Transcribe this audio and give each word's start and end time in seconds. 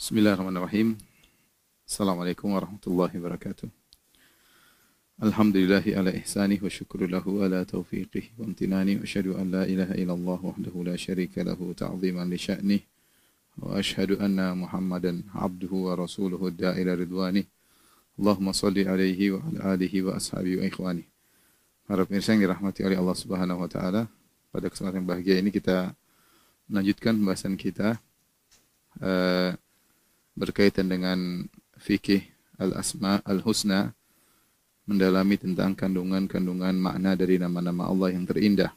Bismillahirrahmanirrahim. 0.00 0.96
Assalamualaikum 1.84 2.56
warahmatullahi 2.56 3.20
wabarakatuh. 3.20 3.68
Alhamdulillahi 5.20 5.92
ala 5.92 6.08
ihsanih 6.16 6.56
wa 6.56 6.72
syukru 6.72 7.04
lahu 7.04 7.44
ala 7.44 7.68
taufiqih 7.68 8.32
wa 8.40 8.48
amtinani 8.48 8.96
wa 8.96 9.04
asyhadu 9.04 9.36
an 9.36 9.52
la 9.52 9.68
ilaha 9.68 9.92
illallah 9.92 10.40
wahdahu 10.40 10.88
la 10.88 10.96
syarika 10.96 11.44
lahu 11.44 11.76
ta'ziman 11.76 12.32
li 12.32 12.40
sya'nih 12.40 12.80
wa 13.60 13.76
asyhadu 13.76 14.16
anna 14.24 14.56
Muhammadan 14.56 15.20
abduhu 15.36 15.92
wa 15.92 16.00
rasuluhu 16.00 16.48
da'ila 16.48 16.96
ridwanih. 16.96 17.44
Allahumma 18.16 18.56
salli 18.56 18.88
alaihi 18.88 19.36
wa 19.36 19.44
ala 19.52 19.76
alihi 19.76 20.00
wa 20.00 20.16
ashabihi 20.16 20.64
wa 20.64 20.64
ikhwani. 20.64 21.04
Para 21.84 22.08
pemirsa 22.08 22.32
yang 22.32 22.48
dirahmati 22.48 22.88
oleh 22.88 22.96
Allah 22.96 23.16
Subhanahu 23.20 23.60
wa 23.60 23.68
taala, 23.68 24.08
pada 24.48 24.64
kesempatan 24.72 25.04
bahagia 25.04 25.36
ini 25.36 25.52
kita 25.52 25.92
melanjutkan 26.72 27.20
pembahasan 27.20 27.52
kita 27.60 28.00
uh, 29.04 29.52
berkaitan 30.34 30.88
dengan 30.88 31.48
fikih 31.80 32.24
al-asma 32.60 33.24
al-husna 33.24 33.96
mendalami 34.84 35.38
tentang 35.38 35.72
kandungan-kandungan 35.78 36.74
makna 36.74 37.14
dari 37.14 37.38
nama-nama 37.38 37.86
Allah 37.86 38.10
yang 38.10 38.26
terindah. 38.26 38.74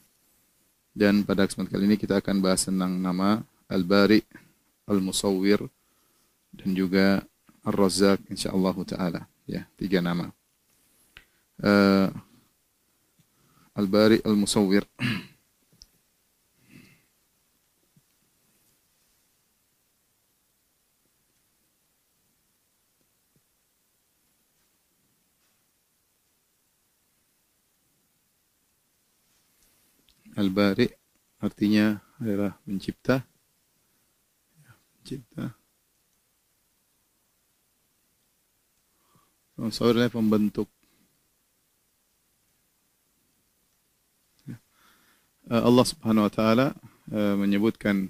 Dan 0.94 1.26
pada 1.26 1.50
kesempatan 1.50 1.74
kali 1.74 1.84
ini 1.90 1.96
kita 1.98 2.22
akan 2.22 2.38
bahas 2.38 2.70
tentang 2.70 2.94
nama 3.02 3.42
Al-Bari, 3.66 4.22
Al-Musawwir 4.86 5.58
dan 6.54 6.70
juga 6.70 7.26
Ar-Razzaq 7.66 8.30
insyaallah 8.30 8.76
taala 8.86 9.26
ya, 9.42 9.66
tiga 9.74 9.98
nama. 9.98 10.30
Uh, 11.58 12.14
Al-Bari 13.74 14.22
Al-Musawwir 14.22 14.86
Al-Bari 30.34 30.86
artinya 31.42 31.94
adalah 32.18 32.58
mencipta. 32.66 33.22
Mencipta. 34.98 35.54
Musawir 39.54 39.94
adalah 39.94 40.10
pembentuk. 40.10 40.66
Eh, 45.44 45.62
Allah 45.62 45.84
Subhanahu 45.84 46.24
wa 46.24 46.32
taala 46.32 46.66
eh, 47.12 47.34
menyebutkan 47.36 48.08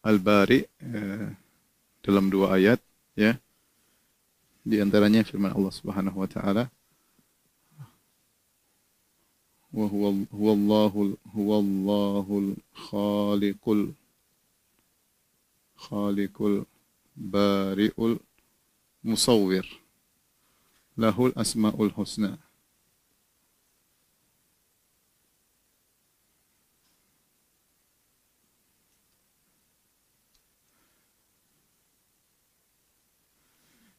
Al-Bari 0.00 0.64
eh, 0.64 1.28
dalam 2.00 2.32
dua 2.32 2.56
ayat 2.56 2.80
ya. 3.12 3.36
Di 4.64 4.80
antaranya 4.80 5.22
firman 5.22 5.52
Allah 5.52 5.72
Subhanahu 5.72 6.18
wa 6.18 6.28
taala 6.28 6.72
وهو 9.73 10.13
هو 10.33 10.53
الله 10.53 11.17
هو 11.35 11.59
الله 11.59 12.53
الخالق 12.75 13.93
الخالق 15.77 16.63
البارئ 17.17 18.17
المصور 19.05 19.79
له 20.97 21.25
الأسماء 21.25 21.83
الحسنى 21.83 22.37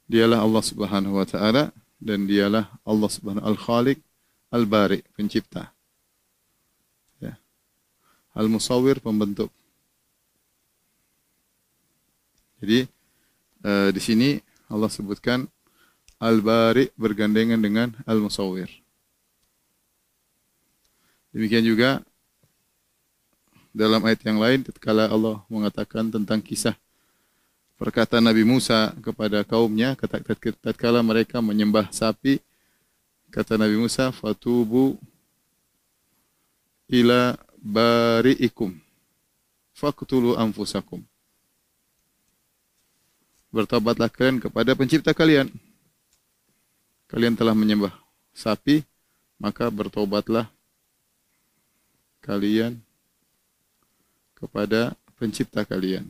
Dialah 0.05 0.45
Allah 0.47 0.63
Subhanahu 0.63 1.17
wa 1.17 1.27
taala 1.27 1.73
dan 1.99 2.29
dialah 2.29 2.69
Allah 2.85 3.11
Subhanahu 3.11 3.57
al-Khaliq 3.57 3.99
Al-Bari, 4.50 5.06
pencipta. 5.14 5.70
Ya. 7.22 7.38
Al-Musawwir, 8.34 8.98
pembentuk. 8.98 9.54
Jadi 12.60 12.90
uh, 13.64 13.90
di 13.94 14.02
sini 14.04 14.30
Allah 14.68 14.92
sebutkan 14.92 15.48
Al-Bari 16.20 16.92
bergandengan 17.00 17.62
dengan 17.62 17.96
Al-Musawwir. 18.04 18.68
Demikian 21.30 21.64
juga 21.64 22.02
dalam 23.70 24.02
ayat 24.02 24.26
yang 24.26 24.42
lain 24.42 24.66
ketika 24.66 24.92
Allah 24.92 25.46
mengatakan 25.46 26.10
tentang 26.10 26.42
kisah 26.42 26.74
perkataan 27.78 28.26
Nabi 28.26 28.44
Musa 28.44 28.92
kepada 29.00 29.46
kaumnya 29.46 29.96
ketika 29.96 31.00
mereka 31.00 31.40
menyembah 31.40 31.88
sapi 31.94 32.42
Kata 33.30 33.62
Nabi 33.62 33.78
Musa, 33.78 34.10
fatubu 34.10 34.98
ila 36.90 37.38
bari'ikum 37.62 38.74
faqtulu 39.78 40.34
anfusakum. 40.36 41.00
Bertobatlah 43.54 44.10
kalian 44.10 44.42
kepada 44.42 44.74
pencipta 44.74 45.14
kalian. 45.14 45.50
Kalian 47.10 47.34
telah 47.34 47.58
menyembah 47.58 47.94
sapi, 48.34 48.86
maka 49.42 49.66
bertobatlah 49.70 50.46
kalian 52.22 52.78
kepada 54.38 54.94
pencipta 55.18 55.66
kalian. 55.66 56.06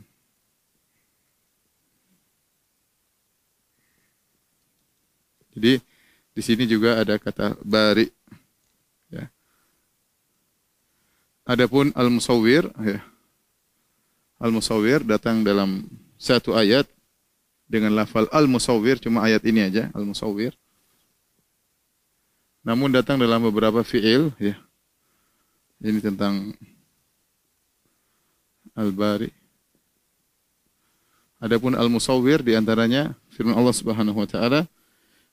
Jadi 5.56 5.82
di 6.40 6.48
sini 6.48 6.64
juga 6.64 6.96
ada 6.96 7.20
kata 7.20 7.52
bari. 7.60 8.08
Ya. 9.12 9.28
Adapun 11.44 11.92
al-musawwir, 11.92 12.64
ya. 12.80 13.04
Al-musawwir 14.40 15.04
datang 15.04 15.44
dalam 15.44 15.84
satu 16.16 16.56
ayat 16.56 16.88
dengan 17.68 17.92
lafal 17.92 18.24
al-musawwir 18.32 18.96
cuma 18.96 19.20
ayat 19.28 19.44
ini 19.44 19.68
aja, 19.68 19.92
al-musawwir. 19.92 20.56
Namun 22.64 22.88
datang 22.88 23.20
dalam 23.20 23.44
beberapa 23.44 23.84
fiil 23.84 24.32
ya. 24.40 24.56
Ini 25.84 26.00
tentang 26.00 26.56
al-bari. 28.72 29.28
Adapun 31.36 31.76
al-musawwir 31.76 32.40
di 32.40 32.56
antaranya 32.56 33.12
firman 33.28 33.60
Allah 33.60 33.76
Subhanahu 33.76 34.16
wa 34.16 34.28
taala 34.28 34.64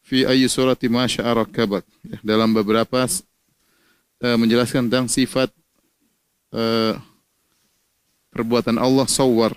fi 0.08 0.24
ayyi 0.24 0.48
surati 0.48 0.88
ma 0.88 1.04
kabat. 1.44 1.84
Dalam 2.24 2.56
beberapa 2.56 3.04
uh, 3.04 4.38
menjelaskan 4.40 4.88
tentang 4.88 5.12
sifat 5.12 5.52
uh, 6.56 6.96
perbuatan 8.32 8.80
Allah 8.80 9.04
sawwar. 9.12 9.52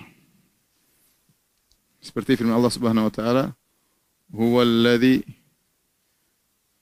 Seperti 2.02 2.34
firman 2.34 2.58
Allah 2.58 2.74
Subhanahu 2.74 3.06
wa 3.06 3.14
taala, 3.14 3.44
"Huwallazi 4.34 5.22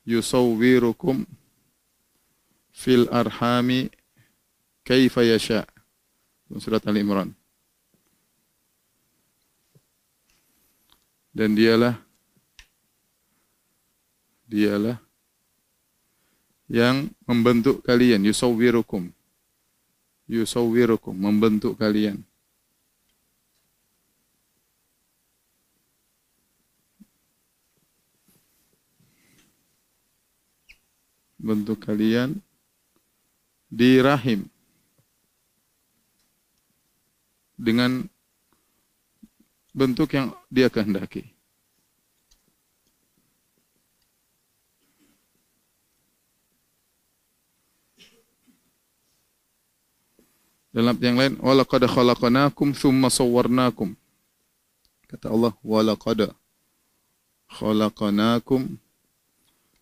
yusawwirukum 0.09 1.29
fil 2.73 3.05
arhami 3.13 3.93
kaifa 4.81 5.21
yasha." 5.21 5.69
Surat 6.57 6.81
Ali 6.89 7.05
Imran. 7.05 7.29
Dan 11.29 11.53
dialah 11.53 12.08
dialah 14.49 14.97
yang 16.65 17.09
membentuk 17.29 17.85
kalian. 17.85 18.25
Yusawwirukum. 18.25 19.13
Yusawwirukum 20.25 21.13
membentuk 21.13 21.77
kalian. 21.77 22.25
Bentuk 31.39 31.79
kalian 31.79 32.43
di 33.71 34.01
rahim 34.03 34.43
dengan 37.55 38.03
bentuk 39.71 40.11
yang 40.11 40.35
dia 40.51 40.67
kehendaki. 40.67 41.38
Dalam 50.79 50.95
yang 51.03 51.19
lain, 51.19 51.35
walaqad 51.43 51.83
khalaqnakum 51.91 52.71
thumma 52.71 53.11
sawwarnakum. 53.11 53.99
Kata 55.11 55.27
Allah, 55.27 55.51
walaqad 55.59 56.31
khalaqnakum 57.51 58.79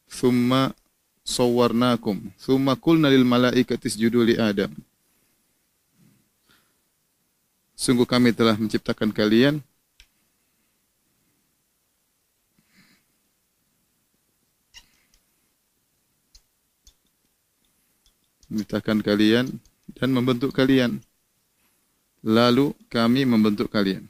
thumma 0.09 0.73
sawwarnakum. 1.21 2.33
Thumma 2.41 2.73
qulna 2.73 3.13
lil 3.13 3.21
malaikati 3.29 3.85
isjudu 3.85 4.25
li 4.25 4.41
Adam. 4.41 4.73
Sungguh 7.77 8.09
kami 8.09 8.33
telah 8.33 8.57
menciptakan 8.57 9.13
kalian 9.13 9.61
menciptakan 18.49 19.05
kalian 19.05 19.61
dan 19.97 20.13
membentuk 20.13 20.53
kalian. 20.53 21.01
Lalu 22.21 22.73
kami 22.89 23.25
membentuk 23.25 23.69
kalian. 23.73 24.05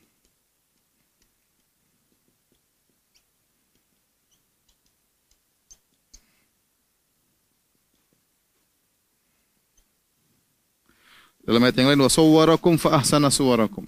Dalam 11.47 11.63
ayat 11.63 11.79
yang 11.79 11.95
lain 11.95 12.03
wasawwarakum 12.03 12.75
fa 12.75 12.99
ahsana 12.99 13.31
suwarakum. 13.31 13.87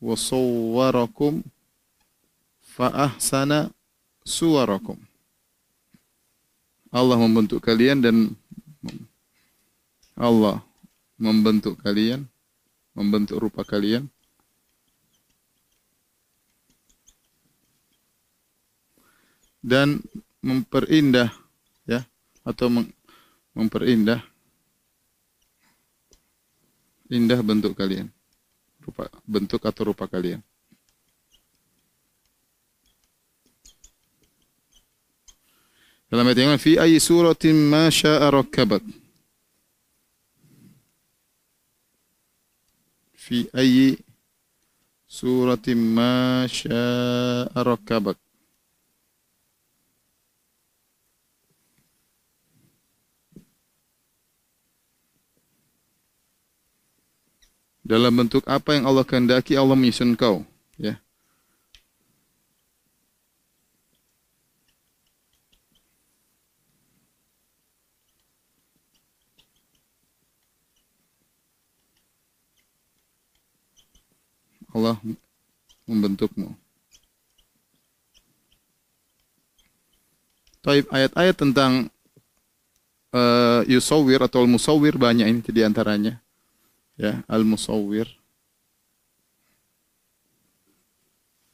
Wasawwarakum 0.00 1.44
fa 2.64 2.88
ahsana 3.12 3.68
suwarakum. 4.24 4.96
Allah 6.88 7.20
membentuk 7.20 7.60
kalian 7.60 8.00
dan 8.00 8.32
Allah 10.16 10.64
membentuk 11.20 11.76
kalian, 11.84 12.24
membentuk 12.96 13.36
rupa 13.36 13.62
kalian. 13.68 14.08
Dan 19.60 20.00
memperindah 20.40 21.28
ya 21.84 22.06
atau 22.46 22.70
memperindah 23.52 24.24
indah 27.12 27.40
bentuk 27.44 27.76
kalian. 27.76 28.08
Rupa, 28.80 29.10
bentuk 29.26 29.66
atau 29.66 29.90
rupa 29.90 30.06
kalian. 30.06 30.40
Dalam 36.06 36.22
ayat 36.30 36.38
yang 36.38 36.50
lain, 36.54 36.62
fi 36.62 36.78
ayyi 36.78 37.02
suratin 37.02 37.66
ma. 37.66 37.90
Fi 43.26 43.50
ayyi 43.50 43.98
suratin 45.10 45.82
ma 45.82 46.46
syaa 46.46 47.50
rakkabat. 47.58 48.14
Dalam 57.82 58.14
bentuk 58.14 58.46
apa 58.46 58.78
yang 58.78 58.86
Allah 58.86 59.02
kehendaki 59.02 59.58
Allah 59.58 59.74
menyusun 59.74 60.14
kau, 60.14 60.46
ya. 60.78 60.94
Allah 74.76 75.00
membentukmu. 75.88 76.52
Taib 80.60 80.84
ayat-ayat 80.92 81.36
tentang 81.38 81.88
uh, 83.16 83.64
yusawwir 83.64 84.20
atau 84.20 84.44
al-musawwir 84.44 85.00
banyak 85.00 85.24
ini 85.24 85.40
di 85.40 85.62
antaranya. 85.64 86.20
Ya, 87.00 87.24
al-musawwir. 87.24 88.04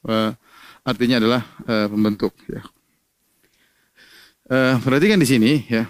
Uh, 0.03 0.35
artinya 0.83 1.23
adalah 1.23 1.47
uh, 1.63 1.87
pembentuk 1.87 2.35
ya. 2.51 2.67
Uh, 4.51 4.75
perhatikan 4.83 5.23
di 5.23 5.29
sini 5.31 5.63
ya. 5.71 5.87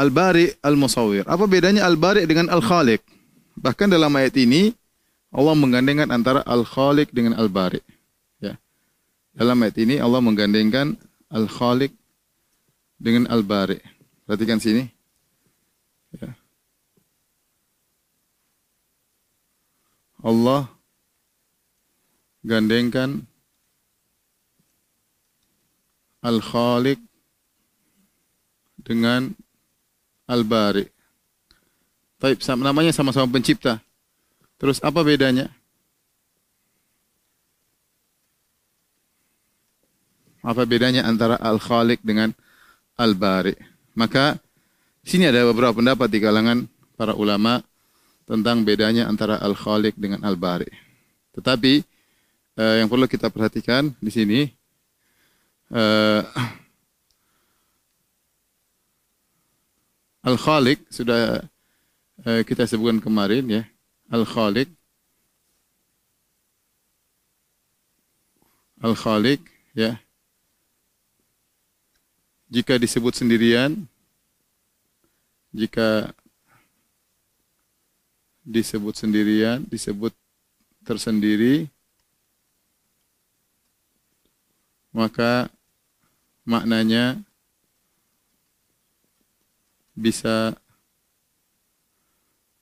Al-Bari 0.00 0.56
Al-Musawwir. 0.64 1.28
Apa 1.28 1.44
bedanya 1.44 1.84
Al-Bari 1.84 2.24
dengan 2.24 2.48
Al-Khaliq? 2.48 3.04
Bahkan 3.60 3.92
dalam 3.92 4.08
ayat 4.16 4.32
ini 4.40 4.72
Allah 5.30 5.54
menggandengkan 5.54 6.08
antara 6.08 6.40
Al-Khaliq 6.42 7.12
dengan 7.12 7.36
Al-Bari. 7.36 7.78
Ya. 8.40 8.56
Dalam 9.36 9.60
ayat 9.60 9.76
ini 9.78 10.00
Allah 10.00 10.18
menggandengkan 10.24 10.96
Al-Khaliq 11.28 11.92
dengan 12.96 13.28
Al-Bari. 13.28 13.78
Perhatikan 14.24 14.58
sini. 14.58 14.88
Ya. 16.16 16.32
Allah 20.24 20.72
gandengkan 22.40 23.28
Al-Khaliq 26.24 27.00
dengan 28.80 29.36
Al-Bari. 30.28 30.99
Taib, 32.20 32.36
namanya 32.60 32.92
sama-sama 32.92 33.24
pencipta. 33.32 33.80
Terus 34.60 34.76
apa 34.84 35.00
bedanya? 35.00 35.48
Apa 40.44 40.68
bedanya 40.68 41.08
antara 41.08 41.40
Al-Khaliq 41.40 42.04
dengan 42.04 42.36
Al-Bari? 43.00 43.56
Maka 43.96 44.36
sini 45.00 45.32
ada 45.32 45.48
beberapa 45.48 45.80
pendapat 45.80 46.12
di 46.12 46.20
kalangan 46.20 46.68
para 46.92 47.16
ulama 47.16 47.64
tentang 48.28 48.68
bedanya 48.68 49.08
antara 49.08 49.40
Al-Khaliq 49.40 49.96
dengan 49.96 50.20
Al-Bari. 50.20 50.68
Tetapi 51.32 51.72
eh, 52.60 52.74
yang 52.84 52.88
perlu 52.92 53.08
kita 53.08 53.32
perhatikan 53.32 53.96
di 53.96 54.12
sini 54.12 54.40
eh, 55.72 56.20
Al-Khaliq 60.20 60.84
sudah 60.92 61.48
Eh, 62.20 62.44
kita 62.44 62.68
sebutkan 62.68 63.00
kemarin 63.00 63.48
ya, 63.48 63.62
Al-Khaliq. 64.12 64.68
Al-Khaliq 68.84 69.40
ya. 69.72 69.96
Jika 72.52 72.76
disebut 72.76 73.16
sendirian, 73.16 73.88
jika 75.56 76.12
disebut 78.44 79.00
sendirian, 79.00 79.64
disebut 79.64 80.12
tersendiri, 80.84 81.72
maka 84.92 85.48
maknanya 86.44 87.16
bisa 89.96 90.52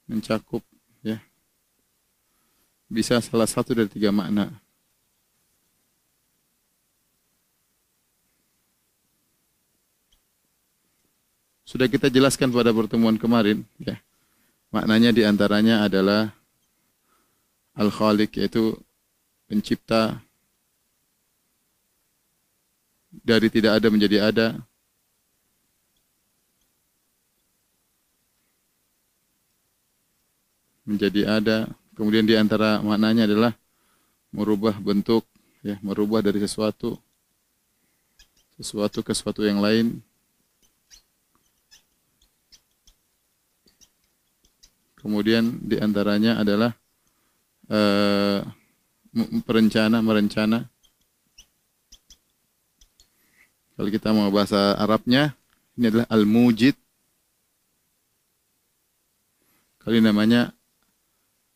mencakup 0.09 0.65
ya 1.05 1.21
bisa 2.89 3.21
salah 3.21 3.45
satu 3.45 3.77
dari 3.77 3.87
tiga 3.93 4.09
makna. 4.09 4.49
Sudah 11.69 11.85
kita 11.85 12.09
jelaskan 12.09 12.49
pada 12.49 12.73
pertemuan 12.73 13.21
kemarin 13.21 13.61
ya. 13.77 14.01
Maknanya 14.73 15.13
di 15.13 15.21
antaranya 15.21 15.85
adalah 15.85 16.33
Al-Khaliq 17.77 18.41
yaitu 18.41 18.73
pencipta 19.45 20.17
dari 23.13 23.53
tidak 23.53 23.81
ada 23.81 23.89
menjadi 23.93 24.33
ada 24.33 24.47
menjadi 30.89 31.29
ada. 31.29 31.59
Kemudian 31.93 32.25
di 32.25 32.33
antara 32.33 32.81
maknanya 32.81 33.29
adalah 33.29 33.53
merubah 34.33 34.81
bentuk, 34.81 35.29
ya, 35.61 35.77
merubah 35.85 36.25
dari 36.25 36.41
sesuatu 36.41 36.97
sesuatu 38.59 39.07
ke 39.07 39.15
sesuatu 39.15 39.47
yang 39.47 39.63
lain. 39.63 40.03
Kemudian 44.99 45.63
di 45.63 45.79
antaranya 45.79 46.43
adalah 46.43 46.75
uh, 47.71 48.43
perencana, 49.47 50.03
merencana. 50.03 50.67
Kalau 53.79 53.91
kita 53.95 54.11
mau 54.11 54.27
bahasa 54.35 54.75
Arabnya, 54.75 55.39
ini 55.79 55.87
adalah 55.87 56.11
al-mujid. 56.11 56.75
Kali 59.79 60.03
namanya 60.03 60.51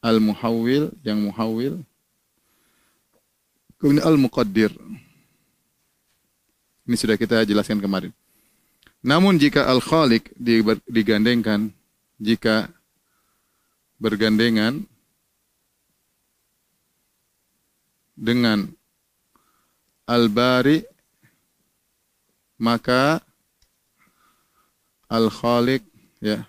al-muhawwil 0.02 0.90
yang 1.06 1.22
muhawwil 1.22 1.80
kemudian 3.78 4.04
al-muqaddir 4.04 4.74
ini 6.82 6.96
sudah 6.98 7.14
kita 7.14 7.46
jelaskan 7.46 7.78
kemarin 7.78 8.10
namun 9.02 9.38
jika 9.38 9.66
al-khaliq 9.70 10.28
digandengkan 10.90 11.70
jika 12.18 12.66
bergandengan 14.02 14.82
dengan 18.18 18.66
al-bari 20.06 20.82
maka 22.62 23.18
Al-Khaliq 25.12 25.84
ya. 26.24 26.48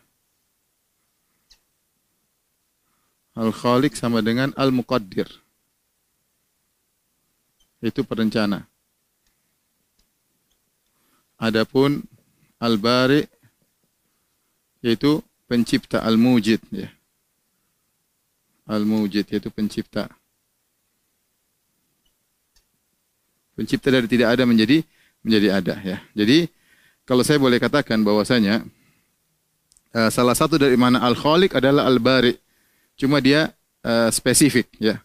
Al-Khaliq 3.34 3.98
sama 3.98 4.22
dengan 4.22 4.54
Al-Muqaddir. 4.54 5.25
Itu 7.82 8.06
perencana. 8.06 8.70
Adapun 11.42 12.06
Al-Bari 12.62 13.28
yaitu 14.80 15.20
pencipta 15.50 16.00
Al-Mujid 16.06 16.62
ya. 16.72 16.88
Al-Mujid 18.70 19.28
yaitu 19.28 19.52
pencipta. 19.52 20.08
Pencipta 23.54 23.92
dari 23.92 24.08
tidak 24.08 24.40
ada 24.40 24.48
menjadi 24.48 24.82
menjadi 25.24 25.48
ada 25.60 25.75
ya. 25.84 25.98
Jadi 26.16 26.48
kalau 27.04 27.24
saya 27.24 27.40
boleh 27.40 27.60
katakan 27.60 28.00
bahwasanya 28.04 28.63
uh, 29.92 30.08
salah 30.08 30.36
satu 30.36 30.56
dari 30.56 30.80
mana 30.80 31.04
al-khaliq 31.04 31.52
adalah 31.56 31.88
al-bari. 31.88 32.40
Cuma 33.00 33.19
dia 33.19 33.51
uh, 33.83 34.09
spesifik 34.13 34.69
ya. 34.77 35.01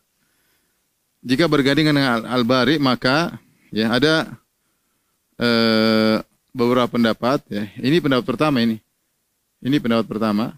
Jika 1.25 1.51
bergandingan 1.51 1.95
dengan 1.97 2.23
al-bari 2.29 2.79
maka 2.79 3.37
ya 3.75 3.91
ada 3.93 4.33
uh, 5.41 6.23
beberapa 6.55 6.89
pendapat 6.89 7.43
ya. 7.51 7.65
Ini 7.79 7.99
pendapat 8.01 8.25
pertama 8.25 8.63
ini. 8.63 8.79
Ini 9.59 9.83
pendapat 9.83 10.07
pertama 10.07 10.55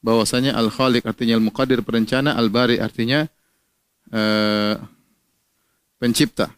bahwasanya 0.00 0.56
al-khaliq 0.56 1.04
artinya 1.04 1.36
al-muqaddir 1.36 1.84
perencana, 1.84 2.32
al-bari 2.34 2.80
artinya 2.80 3.28
uh, 4.10 4.74
pencipta. 6.00 6.48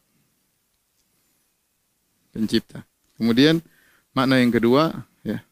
Pencipta. 2.32 2.86
Kemudian 3.18 3.60
makna 4.14 4.40
yang 4.40 4.54
kedua 4.54 5.04
ya. 5.26 5.42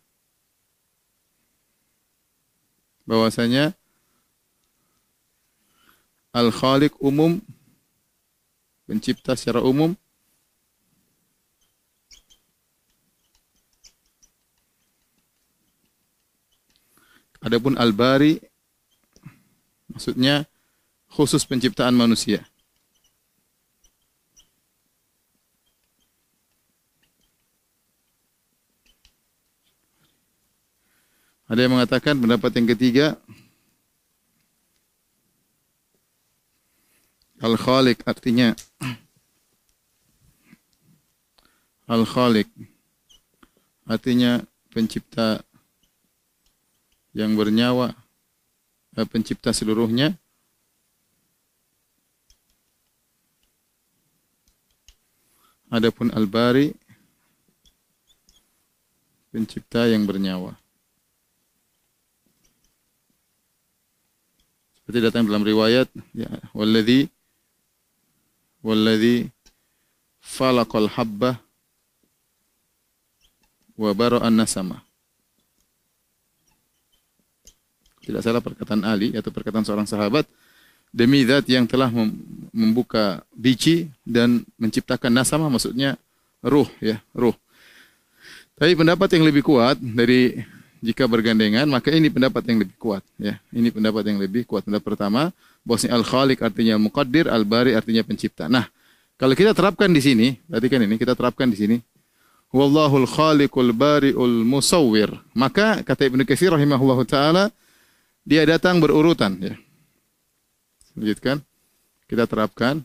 Bahwasanya 3.11 3.75
Al-Khaliq 6.31 6.95
umum 7.02 7.43
pencipta 8.87 9.35
secara 9.35 9.59
umum 9.67 9.99
Adapun 17.43 17.75
Al-Bari 17.75 18.38
maksudnya 19.90 20.47
khusus 21.11 21.43
penciptaan 21.43 21.97
manusia. 21.97 22.50
Ada 31.50 31.66
yang 31.66 31.75
mengatakan 31.75 32.14
pendapat 32.14 32.54
yang 32.54 32.69
ketiga. 32.71 33.19
Al-Khaliq 37.42 38.07
artinya. 38.07 38.54
Al-Khaliq 41.90 42.47
artinya 43.83 44.47
pencipta 44.71 45.42
yang 47.19 47.35
bernyawa 47.35 47.99
eh, 48.95 49.07
pencipta 49.11 49.50
seluruhnya. 49.50 50.14
Adapun 55.66 56.14
Al-Bari 56.14 56.71
pencipta 59.35 59.90
yang 59.90 60.07
bernyawa 60.07 60.54
Seperti 64.90 65.06
datang 65.06 65.23
dalam 65.23 65.47
riwayat, 65.47 65.87
ya, 66.11 66.26
walladhi 66.50 67.06
walladhi 68.59 69.30
falaqal 70.18 70.90
habbah 70.90 71.38
wa 73.78 73.90
bara'an 73.94 74.35
nasama. 74.35 74.82
Tidak 78.02 78.18
salah 78.18 78.42
perkataan 78.42 78.82
Ali 78.82 79.14
atau 79.14 79.30
perkataan 79.30 79.62
seorang 79.62 79.87
sahabat 79.87 80.26
demi 80.90 81.23
zat 81.23 81.47
yang 81.47 81.70
telah 81.70 81.87
membuka 82.50 83.23
biji 83.30 83.94
dan 84.02 84.42
menciptakan 84.59 85.14
nasama 85.14 85.47
maksudnya 85.47 85.94
ruh 86.42 86.66
ya, 86.82 86.99
ruh. 87.14 87.38
Tapi 88.59 88.75
pendapat 88.75 89.06
yang 89.14 89.23
lebih 89.23 89.47
kuat 89.47 89.78
dari 89.78 90.35
jika 90.81 91.05
bergandengan 91.05 91.69
maka 91.69 91.93
ini 91.93 92.09
pendapat 92.09 92.41
yang 92.49 92.65
lebih 92.65 92.77
kuat 92.81 93.05
ya. 93.21 93.37
Ini 93.53 93.69
pendapat 93.69 94.03
yang 94.09 94.19
lebih 94.21 94.49
kuat. 94.49 94.65
Pendapat 94.65 94.97
pertama 94.97 95.29
bahwasanya 95.65 95.95
al 96.01 96.05
khaliq 96.05 96.41
artinya 96.41 96.81
muqaddir 96.81 97.29
al 97.29 97.45
bari 97.45 97.77
artinya 97.77 98.01
pencipta. 98.01 98.49
Nah 98.49 98.69
kalau 99.21 99.37
kita 99.37 99.53
terapkan 99.53 99.93
di 99.93 100.01
sini 100.01 100.29
berarti 100.49 100.67
kan 100.73 100.81
ini 100.81 100.97
kita 100.97 101.13
terapkan 101.13 101.49
di 101.53 101.57
sini. 101.61 101.77
Wallahul 102.51 103.07
khaliqul 103.07 103.71
bariul 103.71 104.43
musawwir. 104.43 105.13
Maka 105.39 105.87
kata 105.87 106.11
Ibnu 106.11 106.27
Katsir 106.27 106.51
rahimahullahu 106.51 107.07
taala 107.07 107.53
dia 108.27 108.43
datang 108.43 108.83
berurutan 108.83 109.39
ya. 109.39 109.55
Lanjutkan. 110.97 111.45
Kita 112.11 112.27
terapkan 112.27 112.83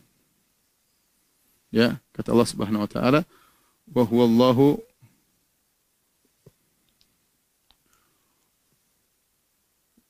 ya 1.74 1.98
kata 2.14 2.30
Allah 2.30 2.46
Subhanahu 2.46 2.86
wa 2.86 2.90
taala 2.90 3.20
wa 3.90 4.04
huwallahu 4.06 4.78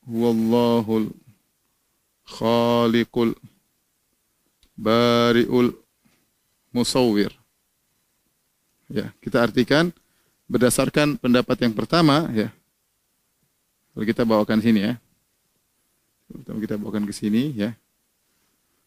huwallahul 0.07 1.11
khaliqul 2.23 3.35
bari'ul 4.79 5.75
musawwir. 6.71 7.35
Ya, 8.87 9.11
kita 9.19 9.43
artikan 9.43 9.91
berdasarkan 10.47 11.19
pendapat 11.19 11.59
yang 11.59 11.75
pertama 11.75 12.31
ya. 12.31 12.47
Kalau 13.91 14.05
kita 14.07 14.23
bawakan 14.23 14.63
sini 14.63 14.79
ya. 14.79 14.93
Kita 16.43 16.79
bawakan 16.79 17.03
ke 17.03 17.11
sini 17.11 17.51
ya. 17.51 17.75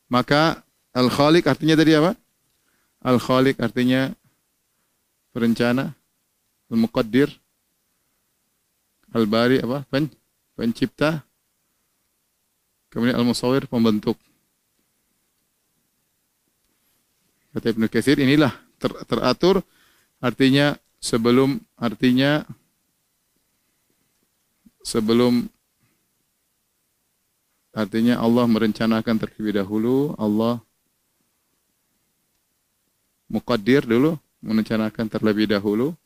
Maka 0.08 0.64
al-khaliq 0.96 1.44
artinya 1.44 1.76
tadi 1.76 1.92
apa? 1.94 2.16
Al-khaliq 3.04 3.60
artinya 3.60 4.12
perencana, 5.32 5.92
al-muqaddir, 6.72 7.28
al-bari 9.12 9.60
apa? 9.60 9.84
Pen 9.88 10.08
pencipta, 10.60 11.24
kemudian 12.92 13.16
al-musawir 13.16 13.64
pembentuk. 13.64 14.20
Kata 17.56 17.72
Ibnu 17.72 17.88
Katsir 17.88 18.20
inilah 18.20 18.52
ter 18.76 18.92
teratur 19.08 19.64
artinya 20.20 20.76
sebelum 21.00 21.64
artinya 21.80 22.44
sebelum 24.84 25.48
artinya 27.72 28.20
Allah 28.20 28.44
merencanakan 28.44 29.16
terlebih 29.16 29.56
dahulu, 29.56 30.12
Allah 30.20 30.60
muqaddir 33.32 33.88
dulu, 33.88 34.20
merencanakan 34.44 35.08
terlebih 35.08 35.48
dahulu 35.48 35.96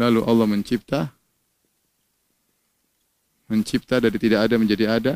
Lalu 0.00 0.20
Allah 0.24 0.46
mencipta 0.48 1.12
mencipta 3.50 3.98
dari 4.00 4.16
tidak 4.16 4.46
ada 4.46 4.54
menjadi 4.56 4.86
ada. 4.86 5.14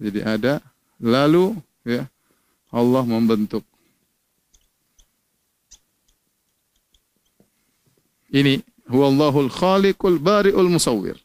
Jadi 0.00 0.20
ada, 0.24 0.64
lalu 0.96 1.60
ya 1.84 2.08
Allah 2.72 3.04
membentuk. 3.04 3.66
Ini 8.32 8.64
huwallahul 8.88 9.52
khaliqul 9.52 10.16
bari'ul 10.16 10.70
musawwir. 10.72 11.20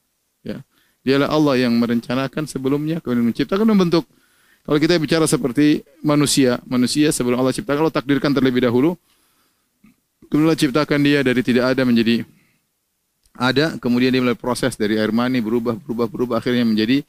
Dialah 1.05 1.29
Allah 1.29 1.69
yang 1.69 1.77
merencanakan 1.77 2.49
sebelumnya, 2.49 2.97
kemudian 2.97 3.29
menciptakan 3.29 3.69
dan 3.69 3.77
membentuk. 3.77 4.09
Kalau 4.65 4.81
kita 4.81 4.97
bicara 4.97 5.29
seperti 5.29 5.85
manusia, 6.01 6.57
manusia 6.65 7.13
sebelum 7.13 7.37
Allah 7.37 7.53
ciptakan, 7.53 7.85
Allah 7.85 7.95
takdirkan 8.01 8.33
terlebih 8.33 8.65
dahulu. 8.65 8.97
Kemudian 10.25 10.49
Allah 10.49 10.57
ciptakan 10.57 10.99
dia 11.05 11.21
dari 11.21 11.41
tidak 11.45 11.77
ada 11.77 11.85
menjadi 11.85 12.25
ada, 13.37 13.77
kemudian 13.77 14.09
dia 14.09 14.25
mulai 14.25 14.33
proses 14.33 14.73
dari 14.73 14.97
air 14.97 15.13
mani 15.13 15.37
berubah, 15.37 15.77
berubah, 15.77 16.07
berubah, 16.09 16.35
akhirnya 16.41 16.65
menjadi 16.65 17.05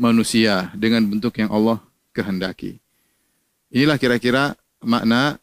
manusia 0.00 0.72
dengan 0.72 1.04
bentuk 1.04 1.36
yang 1.36 1.52
Allah 1.52 1.76
kehendaki. 2.16 2.80
Inilah 3.68 4.00
kira-kira 4.00 4.56
makna 4.80 5.36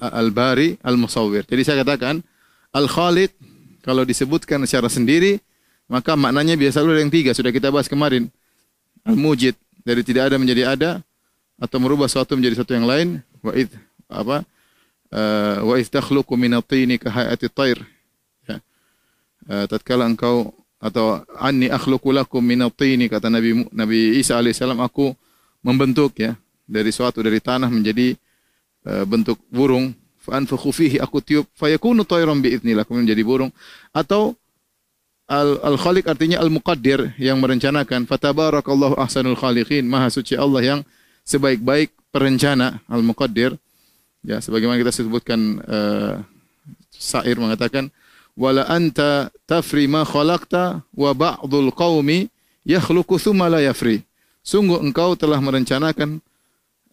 al-bari 0.00 0.82
al-musawwir. 0.82 1.46
Jadi 1.46 1.62
saya 1.62 1.86
katakan 1.86 2.26
al-khaliq 2.74 3.30
kalau 3.86 4.02
disebutkan 4.02 4.66
secara 4.66 4.90
sendiri 4.90 5.38
maka 5.86 6.18
maknanya 6.18 6.58
biasa 6.58 6.82
ada 6.82 6.98
yang 6.98 7.12
tiga 7.12 7.30
sudah 7.30 7.54
kita 7.54 7.70
bahas 7.70 7.86
kemarin. 7.86 8.26
Al-mujid 9.06 9.54
dari 9.86 10.02
tidak 10.02 10.34
ada 10.34 10.36
menjadi 10.42 10.62
ada 10.74 10.90
atau 11.62 11.78
merubah 11.78 12.10
sesuatu 12.10 12.34
menjadi 12.34 12.58
sesuatu 12.58 12.74
yang 12.74 12.90
lain 12.90 13.08
wa 13.38 13.54
id 13.54 13.70
apa 14.10 14.42
uh, 15.14 15.56
wa 15.62 15.74
id 15.78 15.86
takhluqu 15.86 16.34
min 16.34 16.58
at-tini 16.58 16.98
ka 16.98 17.06
hayati 17.14 17.46
tayr 17.46 17.78
ya. 18.50 18.58
Uh, 19.46 19.64
tatkala 19.70 20.10
engkau 20.10 20.50
atau 20.82 21.22
anni 21.38 21.70
akhluqu 21.70 22.10
lakum 22.10 22.42
min 22.42 22.66
at-tini 22.66 23.06
kata 23.06 23.30
Nabi 23.30 23.62
Nabi 23.70 24.18
Isa 24.18 24.34
alaihissalam 24.34 24.82
aku 24.82 25.14
membentuk 25.62 26.18
ya 26.18 26.34
dari 26.66 26.90
suatu 26.90 27.22
dari 27.22 27.38
tanah 27.38 27.70
menjadi 27.70 28.18
uh, 28.90 29.06
bentuk 29.06 29.38
burung. 29.48 29.94
Fa 30.18 30.42
anfukhu 30.42 30.74
fihi 30.74 30.98
aku 30.98 31.22
tiup 31.22 31.46
fayakunu 31.54 32.02
tayran 32.02 32.42
bi 32.42 32.50
idznillah 32.58 32.82
menjadi 32.90 33.22
burung. 33.22 33.54
Atau 33.94 34.34
al, 35.26 35.58
al 35.62 35.76
khaliq 35.78 36.06
artinya 36.06 36.42
al 36.42 36.50
muqaddir 36.50 37.14
yang 37.20 37.38
merencanakan. 37.38 38.06
Fatabarakallahu 38.06 38.98
ahsanul 38.98 39.38
khaliqin. 39.38 39.86
Maha 39.86 40.10
suci 40.10 40.34
Allah 40.34 40.62
yang 40.62 40.80
sebaik-baik 41.26 41.92
perencana 42.14 42.80
al 42.86 43.02
muqaddir 43.02 43.58
ya 44.26 44.42
sebagaimana 44.42 44.78
kita 44.80 44.94
sebutkan 44.94 45.62
uh, 45.66 46.18
syair 46.90 47.38
mengatakan 47.38 47.90
wala 48.34 48.66
anta 48.66 49.30
tafri 49.46 49.86
ma 49.86 50.02
khalaqta 50.02 50.82
wa 50.94 51.10
ba'dul 51.14 51.70
qaumi 51.70 52.30
yakhluqu 52.66 53.18
thumma 53.20 53.50
la 53.50 53.62
yafri. 53.62 54.02
Sungguh 54.46 54.78
engkau 54.78 55.18
telah 55.18 55.42
merencanakan 55.42 56.22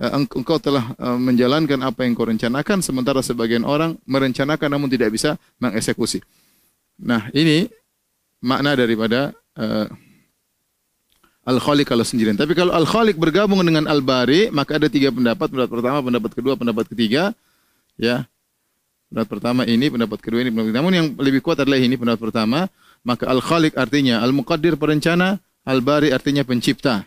Eh, 0.04 0.10
engkau 0.10 0.58
telah 0.58 0.98
eh, 0.98 1.20
menjalankan 1.22 1.78
apa 1.86 2.02
yang 2.02 2.18
kau 2.18 2.26
rencanakan 2.26 2.82
sementara 2.82 3.22
sebagian 3.22 3.62
orang 3.62 3.94
merencanakan 4.10 4.76
namun 4.76 4.90
tidak 4.90 5.14
bisa 5.14 5.38
mengeksekusi. 5.62 6.18
Nah, 6.98 7.30
ini 7.30 7.70
makna 8.44 8.76
daripada 8.76 9.32
uh, 9.56 9.88
Al-Khaliq 11.44 11.88
kalau 11.88 12.04
sendirian. 12.04 12.36
Tapi 12.36 12.56
kalau 12.56 12.76
Al-Khaliq 12.76 13.16
bergabung 13.16 13.60
dengan 13.64 13.88
Al-Bari, 13.88 14.52
maka 14.52 14.80
ada 14.80 14.88
tiga 14.88 15.12
pendapat. 15.12 15.52
Pendapat 15.52 15.72
pertama, 15.72 16.00
pendapat 16.04 16.32
kedua, 16.36 16.54
pendapat 16.56 16.86
ketiga. 16.92 17.32
Ya. 18.00 18.28
Pendapat 19.12 19.30
pertama 19.40 19.62
ini, 19.68 19.92
pendapat 19.92 20.20
kedua 20.24 20.40
ini, 20.40 20.52
pendapat 20.52 20.72
ketiga. 20.72 20.80
Namun 20.84 20.94
yang 20.96 21.08
lebih 21.20 21.44
kuat 21.44 21.60
adalah 21.60 21.80
ini, 21.80 21.96
pendapat 22.00 22.32
pertama. 22.32 22.72
Maka 23.04 23.28
Al-Khaliq 23.28 23.76
artinya 23.76 24.24
Al-Muqaddir 24.24 24.80
perencana, 24.80 25.44
Al-Bari 25.68 26.16
artinya 26.16 26.48
pencipta. 26.48 27.04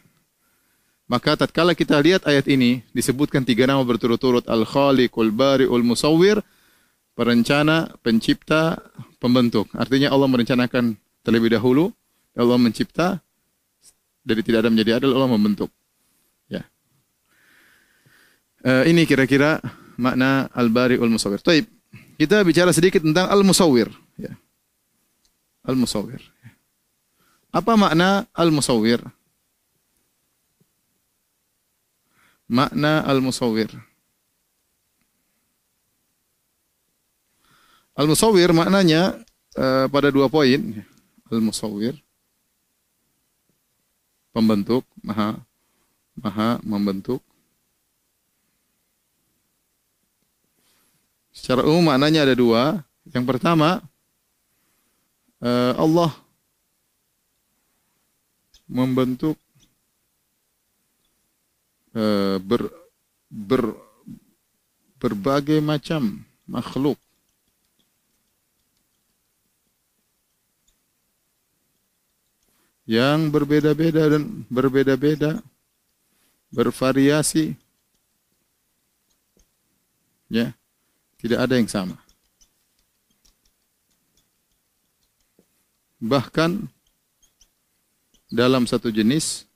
Maka 1.08 1.38
tatkala 1.38 1.72
kita 1.72 1.96
lihat 2.02 2.28
ayat 2.28 2.44
ini 2.50 2.84
disebutkan 2.92 3.40
tiga 3.46 3.64
nama 3.64 3.80
berturut-turut 3.80 4.44
Al-Khaliqul 4.44 5.32
Bari'ul 5.32 5.86
Musawwir, 5.86 6.44
perencana, 7.16 7.88
pencipta, 8.04 8.84
pembentuk. 9.16 9.72
Artinya 9.72 10.12
Allah 10.12 10.28
merencanakan 10.28 11.05
terlebih 11.26 11.50
dahulu, 11.50 11.90
Allah 12.38 12.54
mencipta 12.54 13.18
dari 14.22 14.46
tidak 14.46 14.62
ada 14.62 14.70
menjadi 14.70 15.02
ada, 15.02 15.10
Allah 15.10 15.26
membentuk. 15.26 15.74
Ya. 16.46 16.62
Uh, 18.62 18.86
ini 18.86 19.02
kira-kira 19.02 19.58
makna 19.98 20.46
Al-Bari'ul 20.54 21.10
Musawwir. 21.10 21.42
Taib. 21.42 21.66
Kita 22.14 22.46
bicara 22.46 22.70
sedikit 22.70 23.02
tentang 23.02 23.26
Al-Musawwir, 23.26 23.90
ya. 24.14 24.30
Al-Musawwir. 25.66 26.22
Apa 27.50 27.74
makna 27.74 28.30
Al-Musawwir? 28.30 29.02
makna 32.46 33.02
al-musawwir. 33.02 33.70
Al-musawwir 37.96 38.52
maknanya 38.52 39.18
uh, 39.56 39.86
pada 39.90 40.12
dua 40.12 40.30
poin. 40.30 40.84
Al-musawwir 41.32 41.98
pembentuk, 44.30 44.84
maha 45.00 45.40
maha 46.16 46.60
membentuk. 46.62 47.24
Secara 51.32 51.64
umum 51.64 51.92
maknanya 51.92 52.24
ada 52.24 52.34
dua. 52.36 52.80
Yang 53.12 53.24
pertama, 53.28 53.80
uh, 55.40 55.72
Allah 55.78 56.10
membentuk 58.66 59.38
Eh, 61.96 62.36
ber, 62.44 62.68
ber, 63.32 63.72
berbagai 65.00 65.64
macam 65.64 66.28
makhluk. 66.44 67.00
Yang 72.86 73.34
berbeda-beda 73.34 74.02
dan 74.14 74.46
berbeda-beda, 74.46 75.42
bervariasi. 76.54 77.58
Ya, 80.30 80.54
tidak 81.18 81.46
ada 81.46 81.54
yang 81.58 81.66
sama. 81.66 81.98
Bahkan 85.98 86.70
dalam 88.30 88.66
satu 88.70 88.90
jenis 88.94 89.46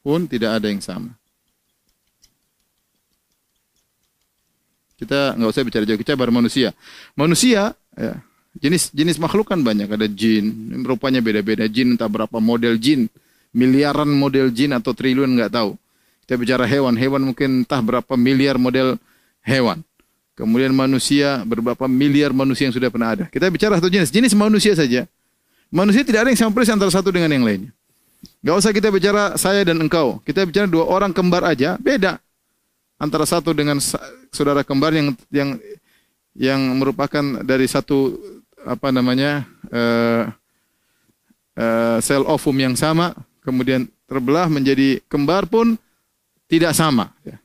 pun 0.00 0.24
tidak 0.24 0.60
ada 0.60 0.66
yang 0.72 0.80
sama. 0.80 1.12
Kita 4.96 5.34
nggak 5.34 5.50
usah 5.50 5.66
bicara 5.66 5.82
jauh, 5.82 5.98
kita 5.98 6.14
baru 6.14 6.30
manusia. 6.30 6.70
Manusia, 7.18 7.74
ya, 7.98 8.22
jenis 8.58 8.92
jenis 8.92 9.16
makhluk 9.16 9.48
kan 9.48 9.60
banyak. 9.62 9.88
Ada 9.88 10.08
jin, 10.10 10.74
rupanya 10.84 11.24
beda-beda. 11.24 11.64
Jin 11.70 11.96
entah 11.96 12.10
berapa 12.10 12.36
model 12.42 12.76
jin, 12.76 13.08
miliaran 13.54 14.08
model 14.10 14.52
jin 14.52 14.76
atau 14.76 14.92
triliun 14.92 15.32
nggak 15.38 15.52
tahu. 15.52 15.78
Kita 16.26 16.34
bicara 16.38 16.64
hewan, 16.68 16.94
hewan 16.96 17.22
mungkin 17.22 17.64
entah 17.64 17.80
berapa 17.80 18.14
miliar 18.16 18.56
model 18.56 18.96
hewan. 19.44 19.80
Kemudian 20.32 20.72
manusia, 20.72 21.44
berapa 21.44 21.84
miliar 21.84 22.32
manusia 22.32 22.64
yang 22.64 22.74
sudah 22.74 22.88
pernah 22.88 23.12
ada. 23.12 23.24
Kita 23.28 23.52
bicara 23.52 23.76
satu 23.76 23.92
jenis, 23.92 24.08
jenis 24.08 24.32
manusia 24.32 24.72
saja. 24.72 25.04
Manusia 25.68 26.04
tidak 26.04 26.24
ada 26.24 26.28
yang 26.32 26.40
sama 26.40 26.52
persis 26.56 26.72
antara 26.72 26.88
satu 26.88 27.12
dengan 27.12 27.28
yang 27.32 27.44
lainnya. 27.44 27.72
Gak 28.40 28.56
usah 28.58 28.72
kita 28.72 28.88
bicara 28.88 29.36
saya 29.36 29.60
dan 29.66 29.76
engkau. 29.82 30.24
Kita 30.24 30.46
bicara 30.48 30.64
dua 30.64 30.88
orang 30.88 31.12
kembar 31.12 31.44
aja, 31.44 31.76
beda. 31.76 32.16
Antara 32.96 33.26
satu 33.26 33.52
dengan 33.52 33.76
saudara 34.30 34.62
kembar 34.62 34.94
yang 34.94 35.12
yang 35.28 35.58
yang 36.32 36.60
merupakan 36.80 37.44
dari 37.44 37.68
satu 37.68 38.16
apa 38.66 38.88
namanya 38.94 39.46
uh, 39.70 40.30
uh, 41.58 41.98
sel 42.00 42.24
ovum 42.26 42.56
yang 42.58 42.74
sama, 42.78 43.14
kemudian 43.42 43.88
terbelah 44.06 44.46
menjadi 44.48 45.00
kembar 45.08 45.48
pun 45.48 45.78
tidak 46.46 46.76
sama. 46.76 47.10
Ya. 47.24 47.40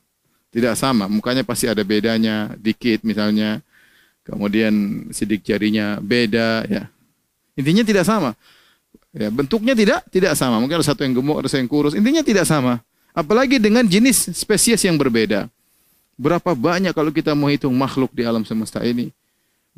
Tidak 0.48 0.74
sama, 0.80 1.12
mukanya 1.12 1.44
pasti 1.44 1.68
ada 1.68 1.84
bedanya, 1.84 2.56
dikit 2.56 3.04
misalnya. 3.04 3.60
Kemudian 4.24 5.08
sidik 5.12 5.44
jarinya 5.44 6.00
beda, 6.00 6.64
ya. 6.68 6.88
Intinya 7.56 7.84
tidak 7.84 8.04
sama. 8.04 8.32
Ya, 9.12 9.32
bentuknya 9.32 9.72
tidak 9.72 10.04
tidak 10.12 10.36
sama. 10.36 10.60
Mungkin 10.60 10.80
ada 10.80 10.86
satu 10.88 11.04
yang 11.04 11.16
gemuk, 11.16 11.40
ada 11.40 11.48
satu 11.48 11.60
yang 11.64 11.70
kurus. 11.70 11.96
Intinya 11.96 12.20
tidak 12.20 12.44
sama. 12.44 12.80
Apalagi 13.16 13.56
dengan 13.56 13.84
jenis 13.84 14.30
spesies 14.36 14.84
yang 14.84 15.00
berbeda. 15.00 15.48
Berapa 16.18 16.52
banyak 16.52 16.92
kalau 16.92 17.10
kita 17.10 17.32
mau 17.32 17.48
hitung 17.48 17.72
makhluk 17.72 18.12
di 18.12 18.22
alam 18.22 18.44
semesta 18.44 18.84
ini. 18.84 19.10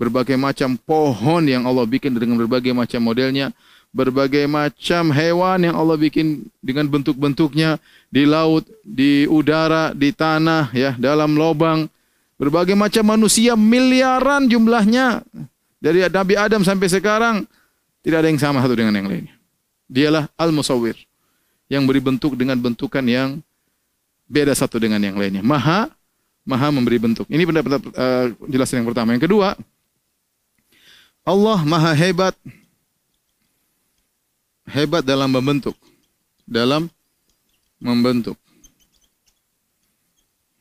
Berbagai 0.01 0.41
macam 0.41 0.81
pohon 0.81 1.45
yang 1.45 1.69
Allah 1.69 1.85
bikin 1.85 2.17
dengan 2.17 2.41
berbagai 2.41 2.73
macam 2.73 3.05
modelnya. 3.05 3.53
Berbagai 3.93 4.49
macam 4.49 5.13
hewan 5.13 5.61
yang 5.61 5.77
Allah 5.77 6.01
bikin 6.01 6.49
dengan 6.65 6.89
bentuk-bentuknya 6.89 7.77
di 8.09 8.25
laut, 8.25 8.65
di 8.81 9.29
udara, 9.29 9.93
di 9.93 10.09
tanah, 10.09 10.73
ya, 10.73 10.97
dalam 10.97 11.37
lubang. 11.37 11.85
Berbagai 12.41 12.73
macam 12.73 13.05
manusia 13.05 13.53
miliaran 13.53 14.49
jumlahnya 14.49 15.21
dari 15.77 16.01
Nabi 16.09 16.35
Adam 16.41 16.65
sampai 16.65 16.89
sekarang 16.89 17.45
tidak 18.01 18.25
ada 18.25 18.29
yang 18.33 18.41
sama 18.41 18.65
satu 18.65 18.73
dengan 18.73 18.97
yang 18.97 19.05
lainnya. 19.05 19.37
Dialah 19.85 20.33
al-musawwir 20.41 20.97
yang 21.69 21.85
beri 21.85 22.01
bentuk 22.01 22.33
dengan 22.41 22.57
bentukan 22.57 23.05
yang 23.05 23.45
beda 24.25 24.57
satu 24.57 24.81
dengan 24.81 25.03
yang 25.05 25.21
lainnya. 25.21 25.45
Maha 25.45 25.93
Maha 26.41 26.73
memberi 26.73 26.97
bentuk. 26.97 27.29
Ini 27.29 27.45
pendapat 27.45 27.85
uh, 27.93 28.27
jelasan 28.49 28.81
yang 28.81 28.89
pertama. 28.89 29.13
Yang 29.13 29.29
kedua, 29.29 29.55
Allah 31.31 31.59
Maha 31.63 31.95
hebat 31.95 32.35
hebat 34.67 35.07
dalam 35.07 35.31
membentuk. 35.31 35.79
Dalam 36.43 36.91
membentuk. 37.79 38.35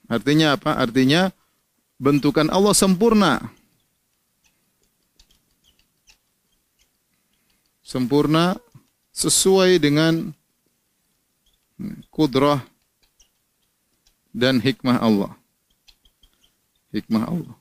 Artinya 0.05 0.53
apa? 0.53 0.77
Artinya 0.77 1.33
bentukan 1.97 2.49
Allah 2.53 2.77
sempurna. 2.77 3.41
sempurna 7.89 8.53
sesuai 9.09 9.81
dengan 9.81 10.29
kudrah 12.13 12.61
dan 14.29 14.61
hikmah 14.61 15.01
Allah. 15.01 15.33
Hikmah 16.93 17.25
Allah. 17.25 17.58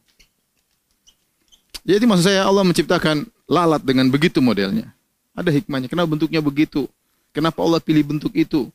Jadi 1.88 2.04
maksud 2.04 2.28
saya 2.28 2.44
Allah 2.44 2.68
menciptakan 2.68 3.24
lalat 3.48 3.80
dengan 3.80 4.12
begitu 4.12 4.44
modelnya. 4.44 4.92
Ada 5.32 5.48
hikmahnya. 5.48 5.88
Kenapa 5.88 6.04
bentuknya 6.12 6.44
begitu? 6.44 6.84
Kenapa 7.32 7.64
Allah 7.64 7.80
pilih 7.80 8.04
bentuk 8.04 8.36
itu? 8.36 8.68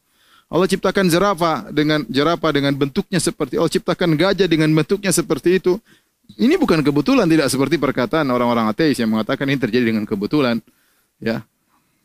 Allah 0.50 0.66
ciptakan 0.66 1.06
jerapah 1.06 1.70
dengan 1.70 2.02
jerapah 2.10 2.50
dengan 2.50 2.74
bentuknya 2.74 3.22
seperti 3.22 3.62
Allah 3.62 3.70
ciptakan 3.70 4.18
gajah 4.18 4.50
dengan 4.50 4.74
bentuknya 4.74 5.14
seperti 5.14 5.62
itu. 5.62 5.78
Ini 6.34 6.58
bukan 6.58 6.82
kebetulan, 6.82 7.30
tidak 7.30 7.54
seperti 7.54 7.78
perkataan 7.78 8.26
orang-orang 8.34 8.66
ateis 8.66 8.98
yang 8.98 9.14
mengatakan 9.14 9.46
ini 9.46 9.62
terjadi 9.62 9.94
dengan 9.94 10.10
kebetulan. 10.10 10.58
Ya, 11.22 11.46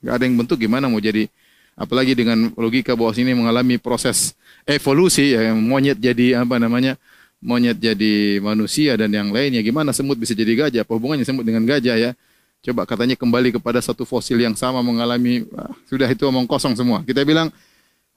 nggak 0.04 0.14
ada 0.14 0.24
yang 0.28 0.36
bentuk 0.36 0.58
gimana 0.60 0.92
mau 0.92 1.00
jadi 1.00 1.30
apalagi 1.78 2.18
dengan 2.18 2.50
logika 2.58 2.98
bahwa 2.98 3.14
sini 3.14 3.32
mengalami 3.34 3.78
proses 3.78 4.34
evolusi 4.66 5.38
ya 5.38 5.54
monyet 5.54 5.98
jadi 5.98 6.42
apa 6.42 6.58
namanya 6.58 6.98
monyet 7.38 7.78
jadi 7.78 8.42
manusia 8.42 8.98
dan 8.98 9.10
yang 9.14 9.30
lainnya. 9.30 9.62
Gimana 9.62 9.94
semut 9.94 10.18
bisa 10.18 10.34
jadi 10.34 10.66
gajah? 10.66 10.82
Apa 10.82 10.98
hubungannya 10.98 11.22
semut 11.22 11.46
dengan 11.46 11.62
gajah 11.64 11.96
ya? 11.96 12.10
Coba 12.58 12.82
katanya 12.82 13.14
kembali 13.14 13.54
kepada 13.54 13.78
satu 13.78 14.02
fosil 14.02 14.42
yang 14.42 14.58
sama 14.58 14.82
mengalami 14.82 15.46
ah, 15.54 15.70
sudah 15.86 16.10
itu 16.10 16.26
omong 16.26 16.46
kosong 16.50 16.74
semua. 16.74 17.06
Kita 17.06 17.22
bilang 17.22 17.54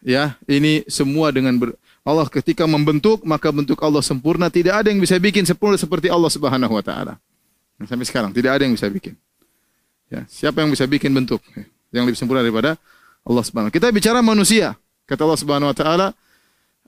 ya 0.02 0.34
ini 0.50 0.82
semua 0.90 1.30
dengan 1.30 1.54
ber, 1.62 1.78
Allah 2.02 2.26
ketika 2.26 2.66
membentuk 2.66 3.22
maka 3.22 3.54
bentuk 3.54 3.78
Allah 3.86 4.02
sempurna. 4.02 4.50
Tidak 4.50 4.74
ada 4.74 4.90
yang 4.90 4.98
bisa 4.98 5.22
bikin 5.22 5.46
sempurna 5.46 5.78
seperti 5.78 6.10
Allah 6.10 6.30
Subhanahu 6.34 6.74
wa 6.74 6.82
taala. 6.82 7.22
Sampai 7.86 8.06
sekarang 8.06 8.34
tidak 8.34 8.58
ada 8.58 8.66
yang 8.66 8.74
bisa 8.74 8.90
bikin. 8.90 9.14
Ya 10.10 10.26
siapa 10.26 10.66
yang 10.66 10.74
bisa 10.74 10.90
bikin 10.90 11.14
bentuk? 11.14 11.42
Yang 11.94 12.04
lebih 12.10 12.18
sempurna 12.18 12.42
daripada 12.42 12.82
Allah 13.22 13.44
Subhanahu 13.46 13.70
kita 13.70 13.94
bicara 13.94 14.26
manusia 14.26 14.74
kata 15.06 15.22
Allah 15.22 15.40
Subhanahu 15.40 15.70
wa 15.70 15.78
taala 15.78 16.08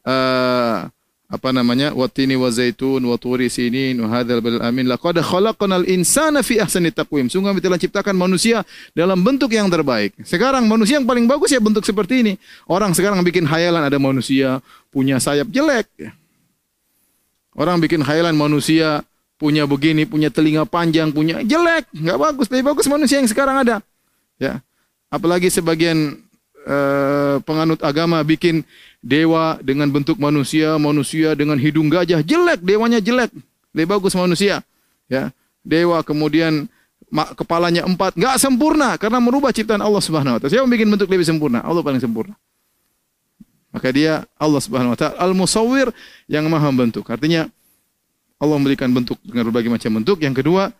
uh, 0.01 0.89
apa 1.33 1.49
namanya? 1.49 1.97
Watini 1.97 2.37
wa 2.37 2.45
zaitun 2.53 3.01
wa 3.01 3.17
turi 3.17 3.49
sinin 3.49 3.97
wa 3.97 4.21
hadzal 4.21 4.37
bil 4.37 4.61
amin. 4.61 4.85
Laqad 4.85 5.17
khalaqnal 5.17 5.89
insana 5.89 6.45
fi 6.45 6.61
ahsani 6.61 6.93
taqwim. 6.93 7.25
Sungguh 7.25 7.49
kami 7.49 7.57
telah 7.57 7.81
ciptakan 7.81 8.13
manusia 8.13 8.61
dalam 8.93 9.17
bentuk 9.25 9.49
yang 9.49 9.65
terbaik. 9.65 10.13
Sekarang 10.21 10.69
manusia 10.69 11.01
yang 11.01 11.09
paling 11.09 11.25
bagus 11.25 11.49
ya 11.49 11.57
bentuk 11.57 11.81
seperti 11.81 12.21
ini. 12.21 12.33
Orang 12.69 12.93
sekarang 12.93 13.25
bikin 13.25 13.49
hayalan 13.49 13.81
ada 13.81 13.97
manusia 13.97 14.61
punya 14.93 15.17
sayap 15.17 15.49
jelek. 15.49 15.89
Orang 17.57 17.81
bikin 17.81 18.05
hayalan 18.05 18.37
manusia 18.37 19.01
punya 19.41 19.65
begini 19.65 20.05
punya 20.05 20.29
telinga 20.29 20.69
panjang 20.69 21.09
punya 21.09 21.41
jelek. 21.41 21.89
Nggak 21.97 22.17
bagus 22.21 22.47
lebih 22.53 22.77
bagus 22.77 22.85
manusia 22.85 23.17
yang 23.17 23.25
sekarang 23.25 23.65
ada. 23.65 23.81
Ya. 24.37 24.61
Apalagi 25.09 25.49
sebagian 25.49 26.22
uh, 26.67 27.37
penganut 27.43 27.79
agama 27.83 28.19
bikin 28.23 28.63
dewa 29.03 29.59
dengan 29.59 29.91
bentuk 29.91 30.15
manusia, 30.15 30.79
manusia 30.79 31.35
dengan 31.35 31.59
hidung 31.59 31.91
gajah, 31.91 32.23
jelek, 32.23 32.63
dewanya 32.63 33.03
jelek. 33.03 33.31
Lebih 33.75 33.87
bagus 33.99 34.13
manusia. 34.15 34.63
Ya. 35.11 35.33
Dewa 35.63 36.03
kemudian 36.03 36.67
kepalanya 37.37 37.85
empat, 37.85 38.17
nggak 38.17 38.35
sempurna 38.41 38.97
karena 38.97 39.21
merubah 39.21 39.53
ciptaan 39.53 39.79
Allah 39.79 40.01
Subhanahu 40.01 40.35
wa 40.35 40.39
taala. 40.41 40.51
Siapa 40.51 40.65
bikin 40.65 40.89
bentuk 40.89 41.07
lebih 41.07 41.23
sempurna? 41.23 41.61
Allah 41.61 41.85
paling 41.85 42.01
sempurna. 42.01 42.33
Maka 43.69 43.89
dia 43.93 44.25
Allah 44.35 44.61
Subhanahu 44.61 44.93
wa 44.93 44.97
taala 44.97 45.15
al-musawwir 45.21 45.93
yang 46.25 46.49
maha 46.49 46.73
bentuk. 46.73 47.05
Artinya 47.07 47.45
Allah 48.41 48.55
memberikan 48.57 48.89
bentuk 48.91 49.21
dengan 49.21 49.47
berbagai 49.47 49.69
macam 49.71 50.03
bentuk. 50.03 50.17
Yang 50.19 50.43
kedua, 50.43 50.73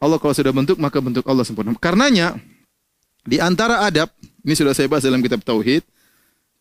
Allah 0.00 0.16
kalau 0.18 0.34
sudah 0.34 0.52
bentuk 0.52 0.76
maka 0.80 0.98
bentuk 0.98 1.24
Allah 1.28 1.44
sempurna. 1.44 1.76
Karenanya 1.76 2.34
di 3.22 3.36
antara 3.38 3.84
adab, 3.84 4.10
ini 4.46 4.54
sudah 4.54 4.70
saya 4.78 4.86
bahas 4.86 5.02
dalam 5.02 5.18
kitab 5.18 5.42
tauhid, 5.42 5.82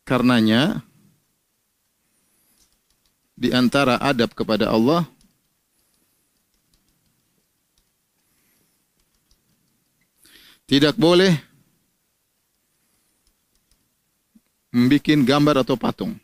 karenanya 0.02 0.82
di 3.38 3.54
antara 3.54 4.02
adab 4.02 4.34
kepada 4.34 4.74
Allah 4.74 5.06
tidak 10.66 10.98
boleh 10.98 11.38
membuat 14.74 15.22
gambar 15.22 15.56
atau 15.62 15.78
patung. 15.78 16.18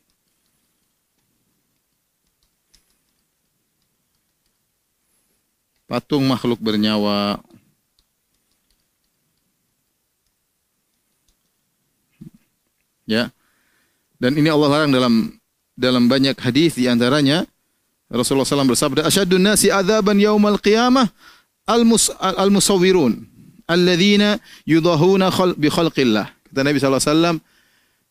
Patung 5.86 6.24
makhluk 6.26 6.58
bernyawa. 6.58 7.38
Ya. 13.12 13.28
Dan 14.16 14.40
ini 14.40 14.48
Allah 14.48 14.72
larang 14.72 14.92
dalam 14.96 15.36
dalam 15.76 16.08
banyak 16.08 16.40
hadis 16.40 16.80
di 16.80 16.88
antaranya 16.88 17.44
Rasulullah 18.08 18.48
SAW 18.48 18.72
bersabda 18.72 19.04
asyadun 19.04 19.44
nasi 19.44 19.68
adzaban 19.68 20.16
yaumal 20.16 20.56
qiyamah 20.56 21.12
al 21.68 22.52
musawwirun 22.52 23.28
alladzina 23.68 24.40
yudahuna 24.64 25.28
bi 25.60 25.68
khalqillah. 25.68 26.32
Kata 26.52 26.62
Nabi 26.64 26.78
SAW 26.80 27.40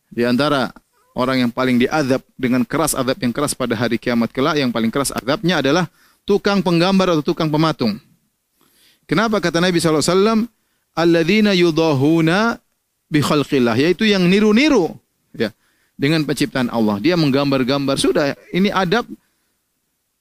di 0.09 0.25
antara 0.25 0.73
orang 1.17 1.47
yang 1.47 1.51
paling 1.53 1.81
diazab 1.81 2.25
dengan 2.37 2.65
keras 2.65 2.97
azab 2.97 3.17
yang 3.21 3.33
keras 3.33 3.53
pada 3.53 3.77
hari 3.77 4.01
kiamat 4.01 4.33
kelak 4.33 4.57
yang 4.57 4.73
paling 4.73 4.89
keras 4.89 5.13
azabnya 5.13 5.61
adalah 5.61 5.85
tukang 6.25 6.61
penggambar 6.65 7.17
atau 7.17 7.25
tukang 7.25 7.53
pematung. 7.53 8.01
Kenapa? 9.05 9.43
Kata 9.43 9.61
Nabi 9.61 9.79
SAW 9.83 10.49
alladzina 10.97 11.53
yudahuna 11.53 12.57
bi 13.11 13.19
khalqillah 13.19 13.75
yaitu 13.75 14.07
yang 14.07 14.25
niru-niru 14.31 14.95
ya 15.35 15.51
dengan 16.01 16.25
penciptaan 16.25 16.73
Allah. 16.73 16.97
Dia 17.03 17.19
menggambar-gambar. 17.19 18.01
Sudah, 18.01 18.33
ini 18.55 18.73
adab. 18.73 19.05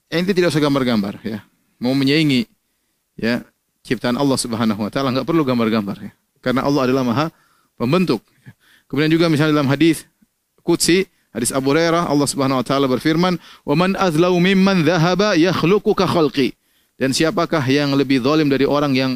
Ente 0.09 0.33
tidak 0.33 0.51
usah 0.51 0.59
gambar-gambar 0.59 1.21
ya. 1.21 1.45
Mau 1.77 1.93
menyaingi 1.93 2.49
ya 3.15 3.45
ciptaan 3.85 4.17
Allah 4.17 4.35
Subhanahu 4.35 4.81
wa 4.81 4.89
taala 4.91 5.13
enggak 5.13 5.29
perlu 5.29 5.45
gambar-gambar 5.45 5.97
ya. 6.01 6.11
Karena 6.41 6.65
Allah 6.65 6.89
adalah 6.89 7.05
Maha 7.05 7.27
pembentuk. 7.77 8.25
Kemudian 8.89 9.13
juga 9.13 9.29
misalnya 9.29 9.61
dalam 9.61 9.69
hadis 9.69 10.09
qudsi, 10.65 11.05
hadis 11.29 11.53
Abu 11.53 11.71
Hurairah 11.71 12.09
Allah 12.09 12.25
Subhanahu 12.25 12.57
wa 12.57 12.65
taala 12.65 12.89
berfirman, 12.89 13.37
"Wa 13.63 13.77
man 13.77 13.93
azlau 14.01 14.33
mimman 14.41 14.81
dhahaba 14.81 15.37
yakhluqu 15.37 15.93
ka 15.93 16.09
khalqi." 16.09 16.57
Dan 16.99 17.13
siapakah 17.13 17.63
yang 17.69 17.93
lebih 17.93 18.19
zalim 18.25 18.49
dari 18.49 18.65
orang 18.65 18.97
yang 18.97 19.11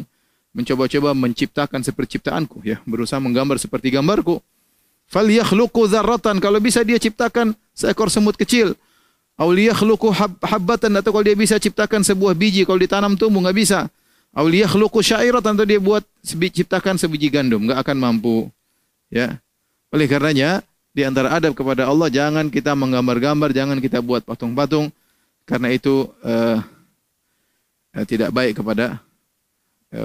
mencoba-coba 0.54 1.18
menciptakan 1.18 1.82
seperti 1.82 2.18
ciptaanku 2.18 2.62
ya, 2.62 2.78
berusaha 2.86 3.18
menggambar 3.18 3.58
seperti 3.58 3.90
gambarku. 3.90 4.40
Falyakhluqu 5.10 5.90
dzarratan 5.90 6.40
kalau 6.40 6.58
bisa 6.62 6.82
dia 6.86 6.98
ciptakan 7.02 7.58
seekor 7.74 8.08
semut 8.14 8.38
kecil. 8.38 8.78
Aw 9.34 9.50
liyakhluqu 9.50 10.14
hab, 10.14 10.38
habbatan 10.46 10.94
atau 10.94 11.10
kalau 11.10 11.26
dia 11.26 11.34
bisa 11.34 11.58
ciptakan 11.58 12.06
sebuah 12.06 12.38
biji 12.38 12.70
kalau 12.70 12.78
ditanam 12.78 13.18
tumbuh 13.18 13.42
enggak 13.42 13.58
bisa. 13.58 13.80
Aw 14.34 14.46
liyakhluqu 14.46 15.02
syairatan 15.02 15.58
atau 15.58 15.66
dia 15.66 15.82
buat 15.82 16.06
ciptakan 16.26 17.02
sebiji 17.02 17.34
gandum 17.34 17.66
enggak 17.66 17.82
akan 17.82 17.98
mampu. 17.98 18.50
Ya. 19.10 19.42
Oleh 19.90 20.06
karenanya 20.06 20.62
di 20.94 21.02
antara 21.02 21.34
adab 21.34 21.58
kepada 21.58 21.90
Allah 21.90 22.10
jangan 22.14 22.50
kita 22.54 22.78
menggambar-gambar, 22.78 23.50
jangan 23.54 23.78
kita 23.82 24.02
buat 24.06 24.22
patung-patung 24.22 24.94
karena 25.50 25.74
itu 25.74 26.10
uh, 26.22 26.62
uh, 27.98 28.06
tidak 28.06 28.30
baik 28.30 28.62
kepada 28.62 29.02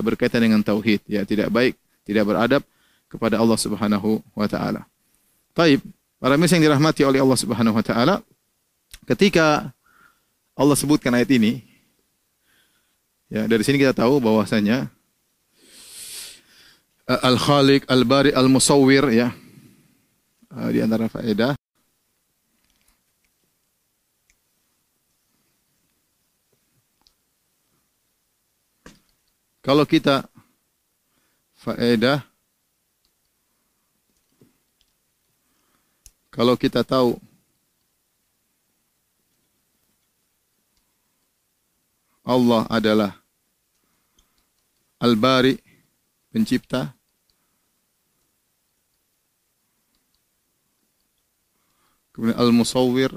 berkaitan 0.05 0.45
dengan 0.45 0.61
tauhid 0.61 1.01
ya, 1.09 1.25
tidak 1.25 1.49
baik, 1.49 1.75
tidak 2.05 2.29
beradab 2.29 2.63
kepada 3.09 3.41
Allah 3.41 3.57
Subhanahu 3.57 4.21
wa 4.37 4.45
taala. 4.45 4.85
Taib, 5.57 5.81
para 6.21 6.37
mirsa 6.37 6.61
yang 6.61 6.69
dirahmati 6.71 7.03
oleh 7.09 7.19
Allah 7.19 7.39
Subhanahu 7.41 7.75
wa 7.75 7.85
taala, 7.85 8.21
ketika 9.09 9.73
Allah 10.55 10.77
sebutkan 10.77 11.11
ayat 11.17 11.33
ini, 11.35 11.65
ya 13.33 13.49
dari 13.51 13.67
sini 13.67 13.81
kita 13.81 13.97
tahu 13.97 14.23
bahwasanya 14.23 14.93
Al-Khaliq, 17.09 17.89
Al-Bari, 17.89 18.37
Al-Musawwir 18.37 19.11
ya. 19.11 19.35
Di 20.49 20.81
antara 20.81 21.13
faedah 21.13 21.58
Kalau 29.69 29.85
kita 29.85 30.25
faedah 31.61 32.25
Kalau 36.39 36.55
kita 36.55 36.87
tahu 36.87 37.19
Allah 42.23 42.63
adalah 42.71 43.19
Al-Bari, 45.03 45.59
pencipta, 46.31 46.95
kemudian 52.15 52.39
Al-Musawwir, 52.39 53.11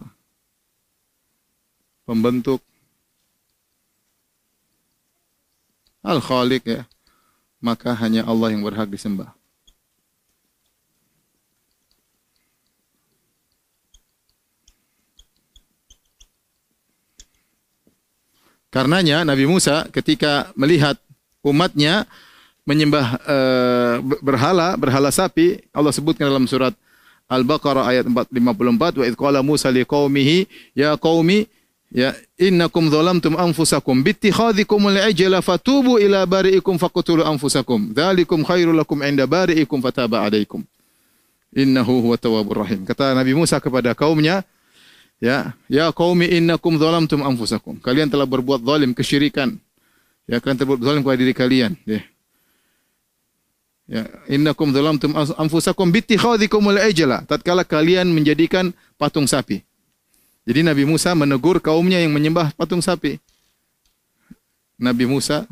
pembentuk, 2.09 2.65
Al-Khaliq 6.01 6.65
ya, 6.65 6.81
maka 7.61 7.93
hanya 7.93 8.25
Allah 8.25 8.53
yang 8.53 8.65
berhak 8.65 8.89
disembah. 8.89 9.37
Karenanya 18.71 19.27
Nabi 19.27 19.45
Musa 19.45 19.83
ketika 19.91 20.47
melihat 20.55 20.95
umatnya 21.43 22.07
menyembah 22.63 23.19
uh, 23.27 23.95
berhala, 24.23 24.79
berhala 24.79 25.11
sapi, 25.11 25.59
Allah 25.75 25.91
sebutkan 25.91 26.31
dalam 26.31 26.47
surat 26.47 26.71
Al-Baqarah 27.27 27.87
ayat 27.87 28.05
454 28.07 28.99
wa 28.99 29.05
idh 29.07 29.17
qala 29.19 29.39
Musa 29.43 29.67
liqaumihi 29.67 30.47
ya 30.71 30.95
qaumi 30.95 31.51
ya 31.91 32.15
innakum 32.39 32.87
zalamtum 32.87 33.35
anfusakum. 33.35 33.99
Bittikhadhikum 34.03 34.87
al-ajla 34.87 35.43
fatubu 35.43 35.99
ila 35.99 36.23
bari'ikum 36.25 36.79
faqtulu 36.79 37.27
anfusakum. 37.27 37.91
Dzalikum 37.91 38.47
khairul 38.47 38.79
lakum 38.79 39.03
'inda 39.03 39.27
bari'ikum 39.27 39.83
fataba 39.83 40.23
'alaikum 40.23 40.63
innahu 41.51 42.01
huwa 42.01 42.17
tawwabur 42.17 42.63
rahim. 42.63 42.87
Kata 42.87 43.11
Nabi 43.11 43.35
Musa 43.35 43.59
kepada 43.59 43.91
kaumnya 43.91 44.43
ya 45.19 45.53
ya 45.67 45.91
qaumi 45.91 46.31
innakum 46.31 46.79
zalamtum 46.79 47.21
anfusakum. 47.27 47.75
Kalian 47.83 48.07
telah 48.07 48.25
berbuat 48.25 48.63
zalim 48.63 48.95
kesyirikan. 48.95 49.59
Ya 50.25 50.39
kalian 50.39 50.57
telah 50.57 50.69
berbuat 50.75 50.87
zalim 50.87 51.01
kepada 51.03 51.19
diri 51.19 51.33
kalian 51.35 51.75
ya. 51.83 52.01
Ya, 53.91 54.07
innakum 54.31 54.71
zalamtum 54.71 55.11
anfusakum 55.35 55.91
bittikhadhikumul 55.91 56.79
ajla. 56.79 57.27
Tatkala 57.27 57.67
kalian 57.67 58.07
menjadikan 58.07 58.71
patung 58.95 59.27
sapi. 59.27 59.67
Jadi 60.51 60.67
Nabi 60.67 60.83
Musa 60.83 61.15
menegur 61.15 61.63
kaumnya 61.63 62.03
yang 62.03 62.11
menyembah 62.11 62.51
patung 62.59 62.83
sapi. 62.83 63.15
Nabi 64.75 65.07
Musa 65.07 65.47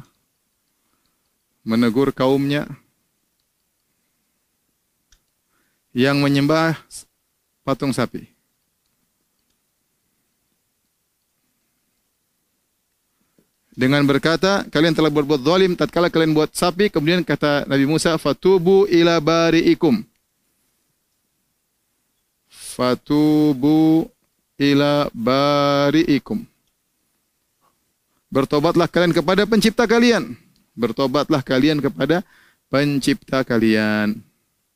menegur 1.64 2.12
kaumnya 2.12 2.68
yang 5.96 6.20
menyembah 6.20 6.76
patung 7.64 7.96
sapi. 7.96 8.28
dengan 13.80 14.04
berkata 14.04 14.68
kalian 14.68 14.92
telah 14.92 15.08
berbuat 15.08 15.40
zalim 15.40 15.72
tatkala 15.72 16.12
kalian 16.12 16.36
buat 16.36 16.52
sapi 16.52 16.92
kemudian 16.92 17.24
kata 17.24 17.64
Nabi 17.64 17.88
Musa 17.88 18.12
fatubu 18.20 18.84
ila 18.92 19.16
bariikum 19.24 20.04
fatubu 22.52 24.12
ila 24.60 25.08
bariikum 25.16 26.44
bertobatlah 28.30 28.86
kalian 28.92 29.16
kepada 29.16 29.48
pencipta 29.48 29.88
kalian 29.88 30.36
bertobatlah 30.76 31.40
kalian 31.40 31.80
kepada 31.80 32.22
pencipta 32.68 33.42
kalian 33.48 34.20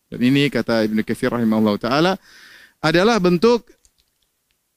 dan 0.08 0.20
ini 0.24 0.48
kata 0.48 0.88
Ibnu 0.88 1.04
Katsir 1.04 1.30
rahimahullah 1.30 1.76
taala 1.78 2.14
adalah 2.80 3.20
bentuk 3.20 3.68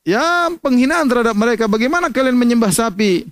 ya 0.02 0.50
penghinaan 0.58 1.06
terhadap 1.06 1.38
mereka 1.38 1.64
bagaimana 1.70 2.10
kalian 2.10 2.36
menyembah 2.36 2.74
sapi 2.74 3.24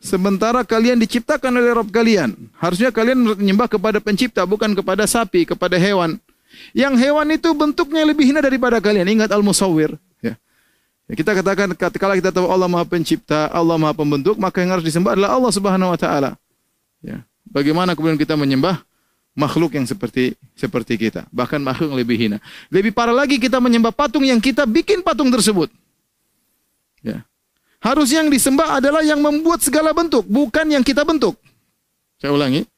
Sementara 0.00 0.64
kalian 0.64 0.96
diciptakan 0.96 1.60
oleh 1.60 1.76
Rabb 1.76 1.92
kalian. 1.92 2.32
Harusnya 2.56 2.88
kalian 2.88 3.20
menyembah 3.36 3.68
kepada 3.68 4.00
pencipta, 4.00 4.48
bukan 4.48 4.72
kepada 4.72 5.04
sapi, 5.04 5.44
kepada 5.44 5.76
hewan. 5.76 6.16
Yang 6.72 6.94
hewan 7.04 7.28
itu 7.36 7.52
bentuknya 7.52 8.08
lebih 8.08 8.32
hina 8.32 8.40
daripada 8.40 8.80
kalian. 8.80 9.04
Ingat 9.04 9.28
al-musawwir. 9.28 10.00
Kita 11.10 11.34
katakan, 11.34 11.74
kalau 11.74 12.14
kita 12.14 12.30
tahu 12.30 12.46
Allah 12.46 12.70
maha 12.70 12.86
pencipta, 12.86 13.50
Allah 13.50 13.74
maha 13.74 13.90
pembentuk, 13.90 14.38
maka 14.38 14.62
yang 14.62 14.78
harus 14.78 14.86
disembah 14.86 15.18
adalah 15.18 15.34
Allah 15.34 15.50
subhanahu 15.50 15.90
wa 15.90 15.98
ta'ala. 15.98 16.38
Ya. 17.02 17.26
Bagaimana 17.50 17.98
kemudian 17.98 18.14
kita 18.14 18.38
menyembah 18.38 18.86
makhluk 19.34 19.74
yang 19.74 19.86
seperti 19.86 20.38
seperti 20.54 20.94
kita. 20.94 21.26
Bahkan 21.34 21.58
makhluk 21.58 21.90
yang 21.94 21.98
lebih 21.98 22.16
hina. 22.18 22.38
Lebih 22.70 22.94
parah 22.94 23.14
lagi 23.14 23.42
kita 23.42 23.58
menyembah 23.58 23.90
patung 23.90 24.22
yang 24.22 24.38
kita 24.38 24.66
bikin 24.68 25.02
patung 25.02 25.34
tersebut. 25.34 25.66
Ya. 27.02 27.26
Harus 27.80 28.12
yang 28.12 28.28
disembah 28.28 28.78
adalah 28.78 29.00
yang 29.00 29.18
membuat 29.18 29.64
segala 29.64 29.96
bentuk, 29.96 30.28
bukan 30.28 30.68
yang 30.68 30.84
kita 30.84 31.00
bentuk. 31.02 31.34
Saya 32.20 32.36
ulangi. 32.36 32.68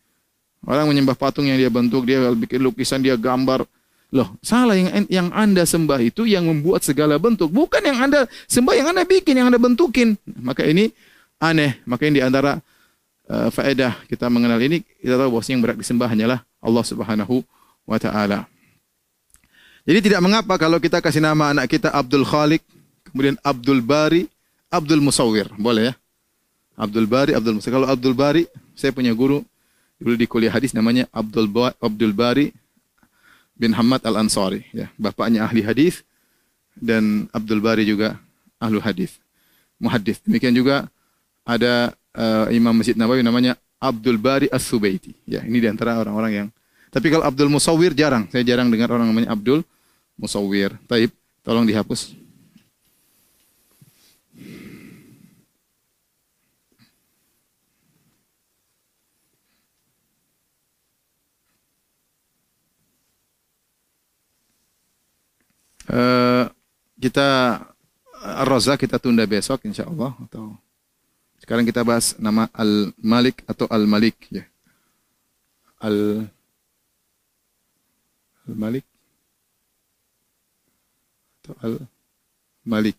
Orang 0.62 0.86
menyembah 0.94 1.18
patung 1.18 1.42
yang 1.42 1.58
dia 1.58 1.66
bentuk, 1.66 2.06
dia 2.06 2.30
bikin 2.30 2.62
lukisan, 2.62 3.02
dia 3.02 3.18
gambar. 3.18 3.66
Loh, 4.12 4.36
salah 4.44 4.76
yang 4.76 5.08
yang 5.08 5.28
Anda 5.32 5.64
sembah 5.64 5.96
itu 6.04 6.28
yang 6.28 6.44
membuat 6.44 6.84
segala 6.84 7.16
bentuk, 7.16 7.48
bukan 7.48 7.80
yang 7.80 7.96
Anda 7.96 8.28
sembah 8.44 8.74
yang 8.76 8.92
Anda 8.92 9.08
bikin, 9.08 9.40
yang 9.40 9.48
Anda 9.48 9.56
bentukin. 9.56 10.20
Maka 10.28 10.68
ini 10.68 10.92
aneh. 11.40 11.80
Maka 11.88 12.04
ini 12.04 12.20
di 12.20 12.22
antara 12.22 12.60
uh, 13.32 13.48
faedah 13.48 14.04
kita 14.12 14.28
mengenal 14.28 14.60
ini, 14.60 14.84
kita 15.00 15.16
tahu 15.16 15.32
bahwa 15.32 15.44
yang 15.48 15.60
berat 15.64 15.76
disembah 15.80 16.08
hanyalah 16.12 16.44
Allah 16.60 16.84
Subhanahu 16.84 17.40
wa 17.88 17.96
taala. 17.96 18.44
Jadi 19.88 20.12
tidak 20.12 20.20
mengapa 20.20 20.60
kalau 20.60 20.76
kita 20.76 21.00
kasih 21.00 21.24
nama 21.24 21.50
anak 21.50 21.72
kita 21.72 21.88
Abdul 21.88 22.28
Khalik, 22.28 22.60
kemudian 23.08 23.40
Abdul 23.40 23.80
Bari, 23.80 24.28
Abdul 24.68 25.00
Musawir, 25.00 25.48
boleh 25.56 25.90
ya? 25.90 25.94
Abdul 26.76 27.08
Bari, 27.08 27.32
Abdul 27.32 27.58
Musawir. 27.58 27.80
Kalau 27.80 27.88
Abdul 27.88 28.14
Bari, 28.14 28.44
saya 28.76 28.92
punya 28.92 29.10
guru 29.16 29.40
dulu 30.02 30.18
di 30.18 30.26
kuliah 30.26 30.50
hadis 30.50 30.74
namanya 30.74 31.06
Abdul 31.14 31.46
ba 31.46 31.70
Abdul 31.78 32.10
Bari 32.10 32.50
bin 33.56 33.72
Hamad 33.76 34.02
Al 34.04 34.20
Ansari, 34.22 34.64
ya. 34.72 34.88
Bapaknya 34.96 35.44
ahli 35.46 35.62
hadis 35.62 36.02
dan 36.76 37.28
Abdul 37.30 37.60
Bari 37.60 37.84
juga 37.84 38.16
ahlu 38.56 38.80
hadis, 38.80 39.18
muhaddis. 39.76 40.20
Demikian 40.24 40.56
juga 40.56 40.88
ada 41.42 41.92
uh, 42.14 42.46
Imam 42.54 42.72
Masjid 42.72 42.94
Nabawi 42.94 43.20
namanya 43.26 43.58
Abdul 43.82 44.16
Bari 44.16 44.46
As-Subaiti. 44.48 45.12
Ya, 45.26 45.42
ini 45.42 45.58
di 45.58 45.66
antara 45.66 45.98
orang-orang 45.98 46.32
yang 46.32 46.48
Tapi 46.92 47.08
kalau 47.08 47.24
Abdul 47.24 47.48
Musawir 47.48 47.96
jarang. 47.96 48.28
Saya 48.28 48.44
jarang 48.44 48.68
dengar 48.68 48.92
orang 48.92 49.08
namanya 49.08 49.32
Abdul 49.32 49.64
Musawir. 50.20 50.76
Taib, 50.84 51.08
tolong 51.40 51.64
dihapus. 51.64 52.12
Uh, 65.92 66.48
kita 66.96 67.60
Ar-Raza 68.24 68.80
kita 68.80 68.96
tunda 68.96 69.28
besok 69.28 69.60
insya 69.68 69.84
Allah 69.84 70.16
atau 70.24 70.56
sekarang 71.44 71.68
kita 71.68 71.84
bahas 71.84 72.16
nama 72.16 72.48
Al-Malik 72.56 73.44
atau 73.44 73.68
Al-Malik 73.68 74.16
ya. 74.32 74.48
Al 75.84 76.24
Al-Malik 78.48 78.88
atau 81.44 81.54
Al-Malik 81.60 82.98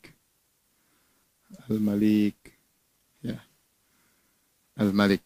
Al-Malik 1.66 2.38
ya. 3.26 3.42
Al-Malik 4.78 5.24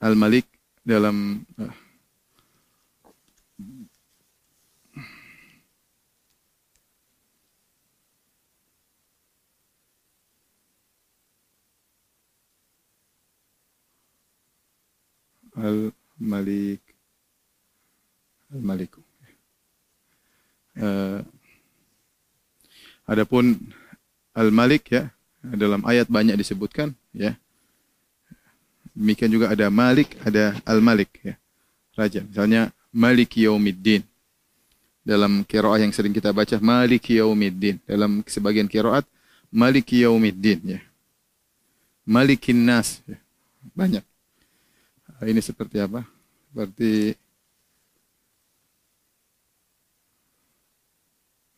Al-Malik 0.00 0.48
dalam 0.80 1.44
uh, 1.60 1.85
Al-Malik 15.56 16.86
Al-Malik. 18.52 18.94
Uh, 20.76 21.24
adapun 23.08 23.58
Al-Malik 24.36 24.92
ya 24.92 25.08
dalam 25.40 25.82
ayat 25.88 26.06
banyak 26.06 26.36
disebutkan 26.36 26.92
ya. 27.16 27.34
Demikian 28.96 29.28
juga 29.28 29.52
ada 29.52 29.68
Malik, 29.68 30.16
ada 30.24 30.56
Al-Malik 30.64 31.20
ya. 31.20 31.34
Raja. 31.96 32.24
Misalnya 32.24 32.72
Malik 32.92 33.36
Yaumiddin. 33.36 34.04
Dalam 35.06 35.46
qiraah 35.46 35.78
yang 35.78 35.92
sering 35.92 36.16
kita 36.16 36.32
baca 36.32 36.56
Malik 36.60 37.12
Yaumiddin. 37.12 37.76
Dalam 37.84 38.24
sebagian 38.24 38.68
qiraat 38.68 39.04
Malik 39.52 39.92
Yaumiddin 39.92 40.60
ya. 40.76 40.80
Malikin 42.08 42.64
Nas 42.64 43.04
ya. 43.04 43.20
Banyak. 43.76 44.04
Ini 45.24 45.40
seperti 45.40 45.80
apa? 45.80 46.04
Seperti 46.52 47.16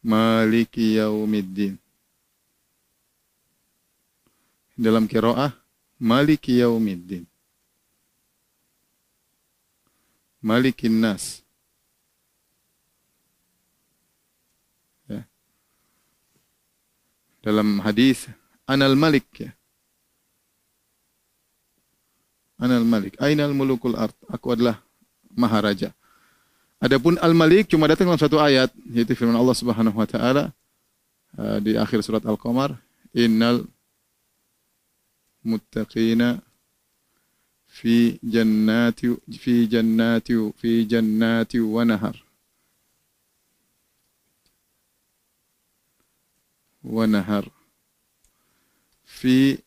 Maliki 0.07 0.95
Yaumiddin. 0.95 1.75
Dalam 4.79 5.11
kiroah 5.11 5.51
Maliki 5.99 6.63
Yaumiddin. 6.63 7.27
Malikin 10.39 11.03
Nas. 11.03 11.43
Ya. 15.11 15.27
Dalam 17.43 17.83
hadis 17.83 18.31
Anal 18.71 18.95
Malik 18.95 19.27
ya. 19.35 19.58
Anal 22.59 22.83
Malik. 22.83 23.15
Ainal 23.23 23.55
mulukul 23.55 23.95
art. 23.95 24.15
Aku 24.27 24.51
adalah 24.51 24.83
maharaja. 25.39 25.95
Adapun 26.79 27.19
Al-Malik 27.19 27.67
cuma 27.67 27.91
datang 27.91 28.07
dalam 28.07 28.23
satu 28.23 28.39
ayat 28.39 28.71
yaitu 28.87 29.19
firman 29.19 29.35
Allah 29.35 29.55
Subhanahu 29.55 29.99
wa 29.99 30.07
taala 30.07 30.55
uh, 31.35 31.59
di 31.59 31.75
akhir 31.75 32.07
surat 32.07 32.23
Al-Qamar, 32.23 32.79
"Innal 33.11 33.67
muttaqina 35.43 36.39
fi 37.67 38.15
jannati 38.23 39.11
fi 39.43 39.67
jannati 39.67 40.39
fi 40.55 40.87
jannati 40.87 41.59
wa 41.59 41.83
nahar." 41.83 42.15
Wa 46.87 47.11
nahar 47.11 47.51
fi 49.03 49.59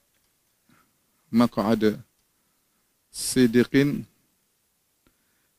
maq'ada 1.27 1.99
sidiqin 3.11 4.07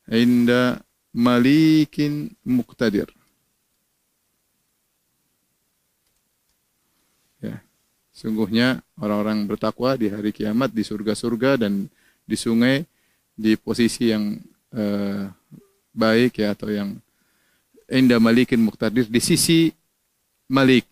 inda 0.08 0.80
malikin 1.12 2.32
muqtadir. 2.42 3.12
Ya. 7.44 7.60
Sungguhnya 8.10 8.80
orang-orang 8.96 9.44
bertakwa 9.44 9.94
di 10.00 10.08
hari 10.08 10.32
kiamat 10.32 10.72
di 10.72 10.82
surga-surga 10.82 11.68
dan 11.68 11.86
di 12.24 12.36
sungai 12.36 12.88
di 13.36 13.54
posisi 13.60 14.08
yang 14.08 14.40
eh, 14.72 15.28
baik 15.92 16.40
ya 16.40 16.56
atau 16.56 16.72
yang 16.72 16.96
inda 17.92 18.16
malikin 18.16 18.64
muqtadir 18.64 19.04
di 19.04 19.20
sisi 19.20 19.68
malik 20.48 20.88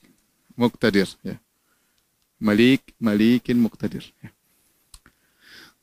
muqtadir 0.52 1.08
ya. 1.24 1.40
Malik 2.40 2.96
malikin 3.00 3.56
muqtadir 3.60 4.04
ya. 4.20 4.28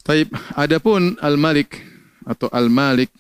Taib 0.08 0.32
adapun 0.56 1.20
al-malik 1.20 1.84
atau 2.24 2.48
al-malik 2.56 3.12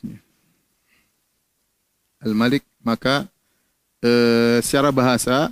al-malik 2.23 2.63
maka 2.79 3.27
uh, 4.07 4.63
secara 4.63 4.95
bahasa 4.95 5.51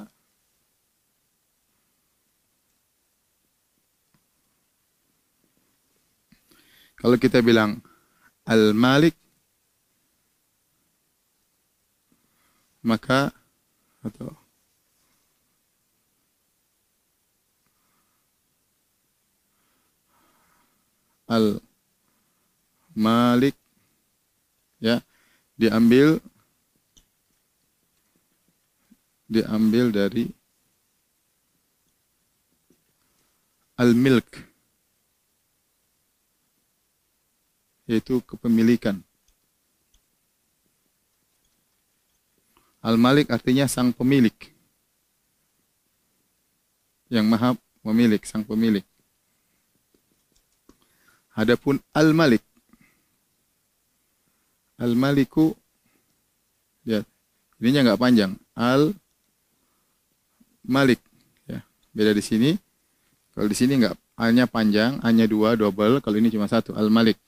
Kalau 7.06 7.22
kita 7.22 7.38
bilang 7.38 7.86
Al-Malik 8.50 9.14
maka 12.82 13.30
atau 14.02 14.34
Al-Malik 21.30 21.66
ya 24.78 25.02
diambil 25.58 26.22
diambil 29.26 29.90
dari 29.90 30.30
Al-Milk 33.76 34.56
yaitu 37.86 38.22
kepemilikan. 38.26 39.02
Al-Malik 42.86 43.34
artinya 43.34 43.66
sang 43.66 43.90
pemilik. 43.90 44.34
Yang 47.10 47.26
maha 47.26 47.50
memilih, 47.86 48.22
sang 48.26 48.46
pemilik. 48.46 48.86
Adapun 51.36 51.80
Al-Malik. 51.92 52.40
Al-Maliku 54.80 55.56
ya, 56.84 57.04
ininya 57.60 57.82
enggak 57.88 58.00
panjang. 58.00 58.36
Al-Malik 58.56 58.96
ya. 61.48 61.64
Beda 61.92 62.12
di 62.16 62.24
sini. 62.24 62.56
Kalau 63.36 63.48
di 63.52 63.56
sini 63.56 63.76
enggak 63.76 64.00
hanya 64.16 64.48
panjang, 64.48 65.04
hanya 65.04 65.28
dua 65.28 65.60
double, 65.60 66.00
kalau 66.00 66.16
ini 66.16 66.32
cuma 66.32 66.48
satu, 66.48 66.72
Al-Malik 66.72 67.20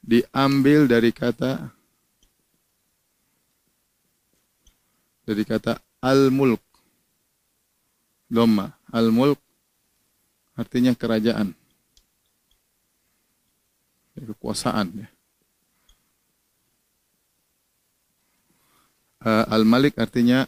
diambil 0.00 0.88
dari 0.88 1.12
kata 1.12 1.68
dari 5.28 5.44
kata 5.44 5.76
al-mulk. 6.00 6.64
Dhamma, 8.32 8.72
al-mulk 8.92 9.36
artinya 10.56 10.96
kerajaan. 10.96 11.57
Kekuasaan 14.22 15.06
ya. 15.06 15.08
Uh, 19.18 19.44
al-malik 19.50 19.98
artinya 19.98 20.46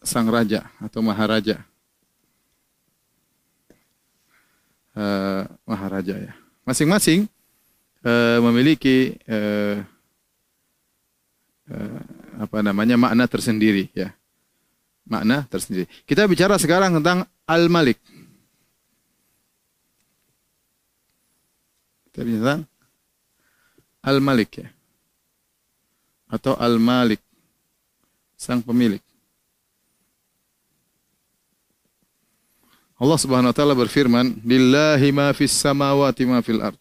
sang 0.00 0.28
raja 0.32 0.64
atau 0.80 1.04
maharaja. 1.04 1.60
Uh, 4.96 5.44
maharaja 5.68 6.16
ya. 6.16 6.32
Masing-masing 6.64 7.28
uh, 8.06 8.38
memiliki 8.44 9.16
uh, 9.28 9.80
uh, 11.70 12.00
apa 12.42 12.58
namanya 12.64 12.98
makna 12.98 13.28
tersendiri 13.30 13.88
ya 13.94 14.10
makna 15.06 15.46
tersendiri 15.50 15.86
kita 16.06 16.26
bicara 16.26 16.58
sekarang 16.58 16.94
tentang 16.98 17.26
al 17.46 17.66
malik 17.70 17.98
kita 22.10 22.22
bicara 22.26 22.40
tentang 22.42 22.62
al 24.02 24.18
malik 24.20 24.60
ya 24.60 24.68
atau 26.28 26.58
al 26.58 26.76
malik 26.82 27.22
sang 28.36 28.60
pemilik 28.60 29.02
Allah 33.02 33.18
Subhanahu 33.18 33.50
wa 33.50 33.56
taala 33.58 33.74
berfirman, 33.74 34.38
"Lillahi 34.46 35.10
ma 35.10 35.34
fis 35.34 35.50
samawati 35.50 36.22
ma 36.22 36.38
fil 36.38 36.62
ard." 36.62 36.78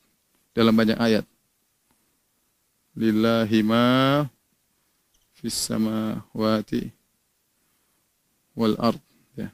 dalam 0.52 0.76
banyak 0.76 1.00
ayat. 1.00 1.26
Lillahi 2.96 3.60
ma 3.64 4.28
fis 5.40 5.56
samawati 5.56 6.92
wal 8.52 8.76
ard. 8.78 9.00
Ya. 9.34 9.50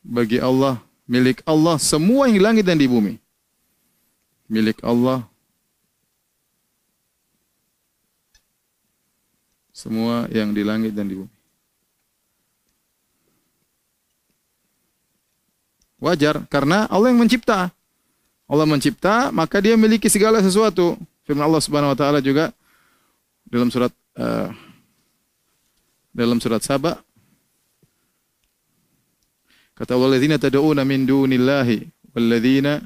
Bagi 0.00 0.40
Allah, 0.40 0.80
milik 1.04 1.44
Allah 1.44 1.76
semua 1.76 2.26
yang 2.28 2.36
di 2.40 2.42
langit 2.42 2.64
dan 2.64 2.80
di 2.80 2.88
bumi. 2.88 3.20
Milik 4.48 4.80
Allah 4.84 5.28
semua 9.72 10.28
yang 10.28 10.52
di 10.52 10.62
langit 10.62 10.92
dan 10.92 11.08
di 11.08 11.16
bumi. 11.16 11.32
Wajar 16.02 16.44
karena 16.50 16.84
Allah 16.92 17.14
yang 17.14 17.24
mencipta. 17.24 17.72
Allah 18.50 18.66
mencipta, 18.68 19.32
maka 19.32 19.62
dia 19.64 19.78
memiliki 19.78 20.12
segala 20.12 20.42
sesuatu. 20.44 20.98
Firman 21.24 21.46
Allah 21.46 21.62
Subhanahu 21.62 21.94
wa 21.94 21.98
taala 21.98 22.18
juga 22.20 22.52
dalam 23.46 23.70
surat 23.70 23.94
uh, 24.18 24.50
dalam 26.12 26.36
surat 26.40 26.60
Saba 26.60 27.00
kata 29.72 29.96
Allah 29.96 30.16
ladzina 30.18 30.36
tad'una 30.36 30.84
min 30.84 31.08
dunillahi 31.08 31.84
walladzina 32.12 32.84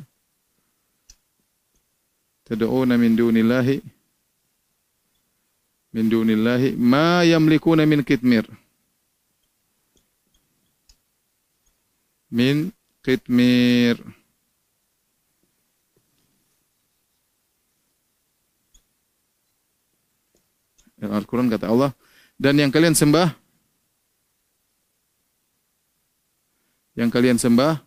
tad'una 2.46 2.94
min 2.94 3.18
dunillahi 3.18 3.95
min 5.96 6.12
dunillahi 6.12 6.76
ma 6.76 7.24
yamlikuna 7.24 7.88
min 7.88 8.04
kitmir. 8.04 8.44
Min 12.28 12.68
kitmir. 13.00 13.96
Al-Quran 21.00 21.48
kata 21.48 21.70
Allah, 21.70 21.94
dan 22.36 22.60
yang 22.60 22.68
kalian 22.68 22.92
sembah, 22.92 23.30
yang 26.98 27.08
kalian 27.08 27.38
sembah, 27.38 27.78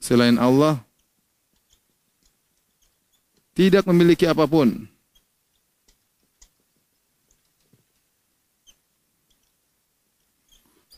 selain 0.00 0.40
Allah, 0.40 0.80
tidak 3.60 3.84
memiliki 3.84 4.24
apa 4.24 4.48
pun. 4.48 4.88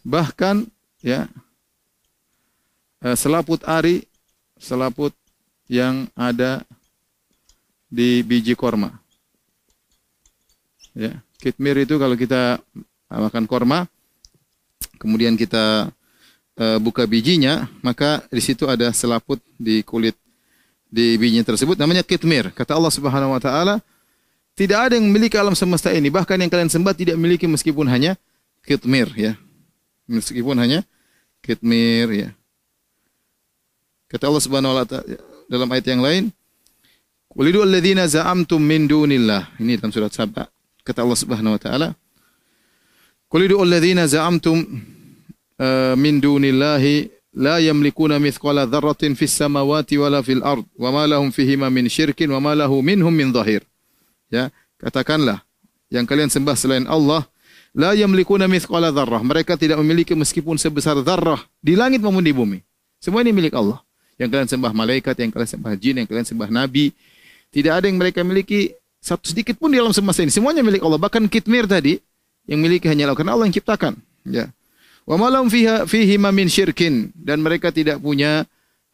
Bahkan 0.07 0.71
ya 1.03 1.27
eh, 3.03 3.17
selaput 3.19 3.67
ari, 3.67 4.07
selaput 4.63 5.11
yang 5.67 6.07
ada 6.15 6.63
di 7.91 8.23
biji 8.23 8.55
korma. 8.55 8.95
Ya, 10.95 11.19
kitmir 11.43 11.83
itu 11.83 11.99
kalau 11.99 12.15
kita 12.15 12.63
makan 13.11 13.49
korma, 13.51 13.89
kemudian 15.01 15.41
kita 15.41 15.89
uh, 16.61 16.79
buka 16.85 17.09
bijinya, 17.09 17.65
maka 17.81 18.21
di 18.29 18.45
situ 18.45 18.69
ada 18.69 18.93
selaput 18.93 19.41
di 19.57 19.81
kulit 19.81 20.22
di 20.93 21.16
bijinya 21.16 21.40
tersebut 21.40 21.80
namanya 21.80 22.05
kitmir. 22.05 22.53
Kata 22.53 22.76
Allah 22.76 22.93
Subhanahu 22.93 23.32
wa 23.32 23.40
taala, 23.40 23.80
tidak 24.53 24.78
ada 24.93 25.01
yang 25.01 25.09
memiliki 25.09 25.40
alam 25.40 25.57
semesta 25.57 25.88
ini, 25.88 26.12
bahkan 26.12 26.36
yang 26.36 26.53
kalian 26.53 26.68
sembah 26.68 26.93
tidak 26.93 27.16
memiliki 27.16 27.49
meskipun 27.49 27.88
hanya 27.88 28.20
kitmir 28.61 29.09
ya. 29.16 29.32
Meskipun 30.05 30.61
hanya 30.61 30.84
kitmir 31.40 32.12
ya. 32.12 32.28
Kata 34.12 34.28
Allah 34.28 34.45
Subhanahu 34.45 34.76
wa 34.76 34.84
taala 34.84 35.16
dalam 35.49 35.68
ayat 35.72 35.88
yang 35.88 36.05
lain, 36.05 36.28
"Qulidu 37.32 37.64
alladzina 37.64 38.05
za'amtum 38.05 38.61
min 38.61 38.84
dunillah." 38.84 39.57
Ini 39.57 39.80
dalam 39.80 39.97
surat 39.97 40.12
Saba. 40.12 40.45
Kata 40.84 41.01
Allah 41.01 41.16
Subhanahu 41.16 41.57
wa 41.57 41.61
taala, 41.64 41.88
"Qulidu 43.32 43.57
alladzina 43.64 44.05
za'amtum 44.05 44.61
uh, 45.57 45.97
min 45.97 46.20
dunillahi 46.20 47.22
la 47.33 47.59
yamlikuna 47.59 48.20
mithqala 48.20 48.68
dzarratin 48.68 49.16
fis 49.16 49.33
samawati 49.33 49.97
wala 49.97 50.20
fil 50.20 50.45
ard 50.45 50.64
wa 50.76 50.89
ma 50.93 51.05
lahum 51.09 51.33
fihima 51.33 51.72
min 51.72 51.89
syirkin 51.89 52.28
wa 52.33 52.41
ma 52.41 52.53
lahu 52.53 52.85
minhum 52.85 53.12
min 53.12 53.33
dhahir." 53.33 53.64
Ya, 54.33 54.49
katakanlah 54.80 55.45
yang 55.93 56.09
kalian 56.09 56.33
sembah 56.33 56.57
selain 56.57 56.89
Allah 56.89 57.28
la 57.72 57.97
yamlikuna 57.97 58.49
mithqala 58.49 58.93
dzarrah. 58.93 59.20
Mereka 59.24 59.57
tidak 59.57 59.80
memiliki 59.80 60.12
meskipun 60.16 60.57
sebesar 60.61 61.01
dzarrah 61.01 61.41
di 61.61 61.76
langit 61.76 62.01
maupun 62.05 62.24
di 62.24 62.33
bumi. 62.33 62.59
Semua 63.03 63.24
ini 63.24 63.35
milik 63.35 63.57
Allah 63.57 63.83
yang 64.20 64.30
kalian 64.30 64.49
sembah 64.49 64.72
malaikat, 64.72 65.18
yang 65.18 65.35
kalian 65.35 65.51
sembah 65.59 65.72
jin, 65.74 65.95
yang 66.05 66.09
kalian 66.09 66.26
sembah 66.28 66.49
nabi. 66.53 66.95
Tidak 67.53 67.72
ada 67.72 67.85
yang 67.85 68.01
mereka 68.01 68.24
miliki 68.24 68.72
satu 69.03 69.28
sedikit 69.28 69.59
pun 69.59 69.68
di 69.68 69.83
alam 69.83 69.91
semesta 69.91 70.22
ini. 70.22 70.30
Semuanya 70.30 70.62
milik 70.62 70.80
Allah. 70.80 71.01
Bahkan 71.03 71.26
kitmir 71.26 71.66
tadi 71.66 71.99
yang 72.47 72.62
miliki 72.62 72.87
hanya 72.87 73.11
Allah 73.11 73.18
karena 73.18 73.33
Allah 73.35 73.51
yang 73.51 73.57
ciptakan. 73.59 73.99
Ya. 74.24 74.49
Wa 75.03 75.18
malam 75.18 75.50
fiha 75.50 75.84
fihi 75.84 76.14
min 76.18 76.46
syirkin 76.46 77.11
dan 77.18 77.42
mereka 77.42 77.74
tidak 77.74 77.98
punya 77.98 78.46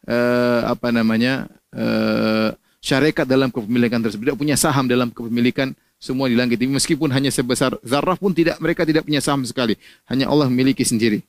uh, 0.09 0.61
apa 0.65 0.89
namanya 0.89 1.45
uh, 1.75 2.49
syarikat 2.81 3.29
dalam 3.29 3.53
kepemilikan 3.53 4.01
tersebut, 4.01 4.33
tidak 4.33 4.39
punya 4.39 4.55
saham 4.57 4.89
dalam 4.89 5.13
kepemilikan 5.13 5.75
semua 5.99 6.31
di 6.31 6.35
langit 6.39 6.57
ini 6.63 6.71
meskipun 6.79 7.11
hanya 7.11 7.27
sebesar 7.27 7.75
zarrah 7.83 8.15
pun 8.15 8.31
tidak 8.31 8.55
mereka 8.63 8.87
tidak 8.87 9.05
punya 9.05 9.21
saham 9.21 9.43
sekali. 9.45 9.75
Hanya 10.07 10.31
Allah 10.31 10.47
memiliki 10.47 10.81
sendiri. 10.81 11.21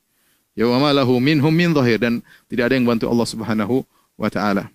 Ya 0.57 0.67
wa 0.67 0.79
malahu 0.81 1.19
minhum 1.21 1.51
min 1.51 1.71
zahir 1.75 1.99
dan 2.01 2.23
tidak 2.47 2.71
ada 2.71 2.75
yang 2.79 2.87
bantu 2.87 3.05
Allah 3.07 3.27
Subhanahu 3.27 3.83
wa 4.17 4.29
taala. 4.31 4.71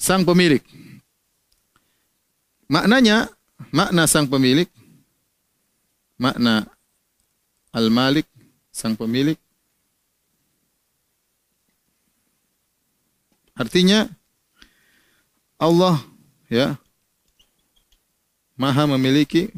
Sang 0.00 0.22
pemilik. 0.24 0.62
Maknanya 2.70 3.28
makna 3.74 4.06
sang 4.06 4.30
pemilik 4.30 4.68
makna 6.20 6.68
al-malik 7.72 8.28
sang 8.70 8.94
pemilik 8.96 9.36
artinya 13.54 14.08
Allah 15.60 16.00
ya 16.48 16.80
maha 18.56 18.84
memiliki 18.84 19.52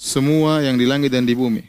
semua 0.00 0.64
yang 0.64 0.80
di 0.80 0.88
langit 0.88 1.12
dan 1.12 1.28
di 1.28 1.36
bumi. 1.36 1.60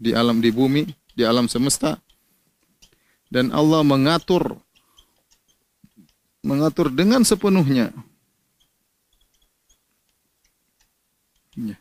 Di 0.00 0.16
alam 0.16 0.40
di 0.40 0.48
bumi, 0.48 0.88
di 1.12 1.20
alam 1.20 1.52
semesta. 1.52 2.00
Dan 3.28 3.52
Allah 3.52 3.84
mengatur 3.84 4.56
mengatur 6.40 6.88
dengan 6.88 7.28
sepenuhnya. 7.28 7.92
Ya. 11.60 11.76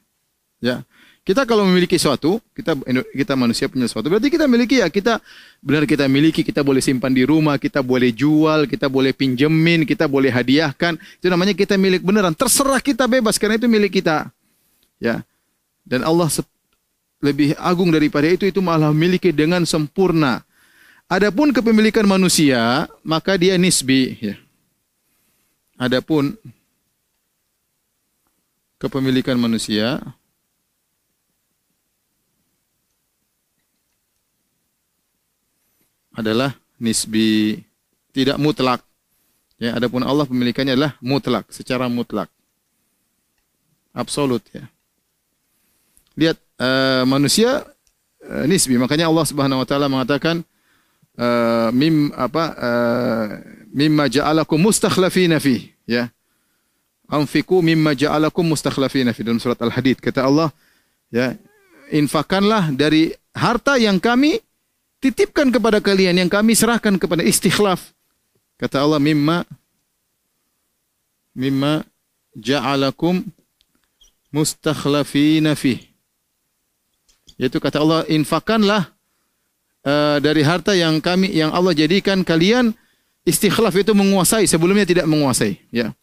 Ya. 0.63 0.85
Kita 1.27 1.43
kalau 1.43 1.67
memiliki 1.67 1.99
sesuatu, 1.99 2.39
kita 2.55 2.71
kita 3.11 3.35
manusia 3.35 3.67
punya 3.67 3.83
sesuatu, 3.83 4.07
berarti 4.07 4.31
kita 4.31 4.47
miliki 4.47 4.79
ya, 4.79 4.87
kita 4.87 5.19
benar 5.59 5.83
kita 5.83 6.07
miliki, 6.07 6.39
kita 6.39 6.63
boleh 6.63 6.79
simpan 6.79 7.11
di 7.11 7.27
rumah, 7.27 7.59
kita 7.59 7.83
boleh 7.83 8.15
jual, 8.15 8.63
kita 8.63 8.87
boleh 8.87 9.11
pinjemin, 9.11 9.83
kita 9.83 10.07
boleh 10.07 10.31
hadiahkan. 10.31 10.95
Itu 11.19 11.27
namanya 11.27 11.51
kita 11.51 11.75
milik 11.75 11.99
beneran. 11.99 12.31
Terserah 12.31 12.79
kita 12.79 13.11
bebas 13.11 13.35
karena 13.35 13.59
itu 13.59 13.67
milik 13.67 13.99
kita. 13.99 14.31
Ya. 15.03 15.19
Dan 15.83 16.07
Allah 16.07 16.31
lebih 17.19 17.59
agung 17.59 17.91
daripada 17.91 18.31
itu 18.31 18.47
itu 18.47 18.63
malah 18.63 18.95
memiliki 18.95 19.35
dengan 19.35 19.67
sempurna. 19.67 20.47
Adapun 21.11 21.51
kepemilikan 21.51 22.07
manusia, 22.07 22.87
maka 23.03 23.35
dia 23.35 23.59
nisbi 23.59 24.15
ya. 24.19 24.39
Adapun 25.75 26.39
kepemilikan 28.79 29.35
manusia 29.35 29.99
adalah 36.17 36.57
nisbi, 36.81 37.61
tidak 38.09 38.41
mutlak. 38.41 38.81
Ya, 39.61 39.77
adapun 39.77 40.01
Allah 40.01 40.25
pemilikannya 40.25 40.73
adalah 40.73 40.97
mutlak, 40.97 41.45
secara 41.53 41.85
mutlak. 41.85 42.29
Absolut 43.93 44.41
ya. 44.49 44.65
Lihat 46.17 46.37
uh, 46.57 47.05
manusia 47.05 47.65
uh, 48.25 48.45
nisbi, 48.49 48.77
makanya 48.81 49.09
Allah 49.09 49.25
Subhanahu 49.25 49.61
wa 49.61 49.67
taala 49.69 49.85
mengatakan 49.85 50.41
uh, 51.17 51.69
mim 51.73 52.09
apa 52.17 52.43
uh, 52.57 53.25
mimma 53.69 54.09
ja'alakum 54.09 54.57
mustakhlafina 54.57 55.37
fi, 55.37 55.69
ya. 55.85 56.09
Anfiku 57.07 57.61
mimma 57.61 57.93
ja'alakum 57.95 58.45
mustakhlafina 58.45 59.13
fi 59.13 59.21
dalam 59.21 59.39
surat 59.39 59.57
Al-Hadid 59.63 60.01
kata 60.03 60.27
Allah 60.27 60.51
ya 61.07 61.39
infakanlah 61.87 62.75
dari 62.75 63.15
harta 63.31 63.79
yang 63.79 63.95
kami 63.95 64.43
titipkan 65.01 65.49
kepada 65.53 65.77
kalian 65.81 66.17
yang 66.17 66.29
kami 66.29 66.57
serahkan 66.57 66.97
kepada 66.97 67.21
istikhlaf. 67.21 67.93
Kata 68.57 68.81
Allah 68.81 68.97
mimma 68.97 69.45
mimma 71.37 71.85
ja'alakum 72.33 73.21
mustakhlafina 74.33 75.53
fi. 75.53 75.85
Yaitu 77.37 77.61
kata 77.61 77.77
Allah 77.77 78.01
infakkanlah 78.09 78.89
uh, 79.85 80.17
dari 80.17 80.41
harta 80.41 80.73
yang 80.73 80.97
kami 80.97 81.29
yang 81.29 81.53
Allah 81.53 81.77
jadikan 81.77 82.25
kalian 82.25 82.73
istikhlaf 83.21 83.77
itu 83.77 83.93
menguasai 83.93 84.49
sebelumnya 84.49 84.89
tidak 84.89 85.05
menguasai 85.05 85.61
ya. 85.69 85.93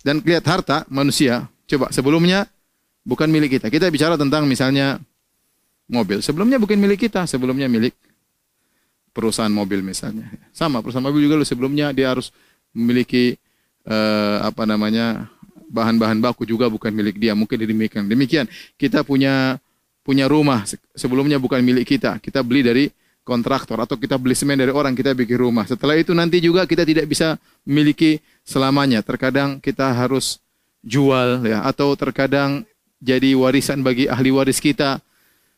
Dan 0.00 0.24
lihat 0.24 0.48
harta 0.48 0.88
manusia 0.88 1.46
coba 1.68 1.92
sebelumnya 1.92 2.48
bukan 3.04 3.28
milik 3.28 3.60
kita. 3.60 3.68
Kita 3.68 3.92
bicara 3.92 4.16
tentang 4.16 4.48
misalnya 4.48 4.96
mobil. 5.92 6.24
Sebelumnya 6.24 6.56
bukan 6.56 6.80
milik 6.80 7.06
kita, 7.06 7.28
sebelumnya 7.28 7.68
milik 7.68 7.92
perusahaan 9.12 9.52
mobil 9.52 9.84
misalnya. 9.84 10.28
Sama 10.50 10.80
perusahaan 10.80 11.04
mobil 11.04 11.28
juga 11.28 11.38
lu 11.38 11.46
sebelumnya 11.46 11.92
dia 11.92 12.10
harus 12.12 12.32
memiliki 12.72 13.36
uh, 13.86 14.48
apa 14.48 14.64
namanya 14.64 15.28
bahan-bahan 15.72 16.20
baku 16.20 16.44
juga 16.44 16.68
bukan 16.68 16.92
milik 16.92 17.16
dia, 17.20 17.32
mungkin 17.36 17.56
demikian. 17.56 18.04
Demikian 18.08 18.46
kita 18.76 19.04
punya 19.04 19.56
punya 20.02 20.26
rumah 20.26 20.66
sebelumnya 20.98 21.38
bukan 21.38 21.62
milik 21.62 21.96
kita, 21.96 22.18
kita 22.18 22.42
beli 22.42 22.60
dari 22.66 22.84
kontraktor 23.22 23.78
atau 23.78 23.94
kita 23.94 24.18
beli 24.18 24.34
semen 24.34 24.58
dari 24.58 24.74
orang 24.74 24.92
kita 24.98 25.14
bikin 25.14 25.38
rumah. 25.38 25.64
Setelah 25.64 25.94
itu 25.94 26.10
nanti 26.12 26.42
juga 26.42 26.66
kita 26.66 26.82
tidak 26.82 27.06
bisa 27.06 27.38
memiliki 27.62 28.18
selamanya. 28.42 29.00
Terkadang 29.00 29.62
kita 29.62 29.94
harus 29.94 30.42
jual 30.82 31.46
ya 31.46 31.62
atau 31.62 31.94
terkadang 31.94 32.66
jadi 32.98 33.34
warisan 33.38 33.80
bagi 33.82 34.10
ahli 34.10 34.34
waris 34.34 34.58
kita. 34.58 34.98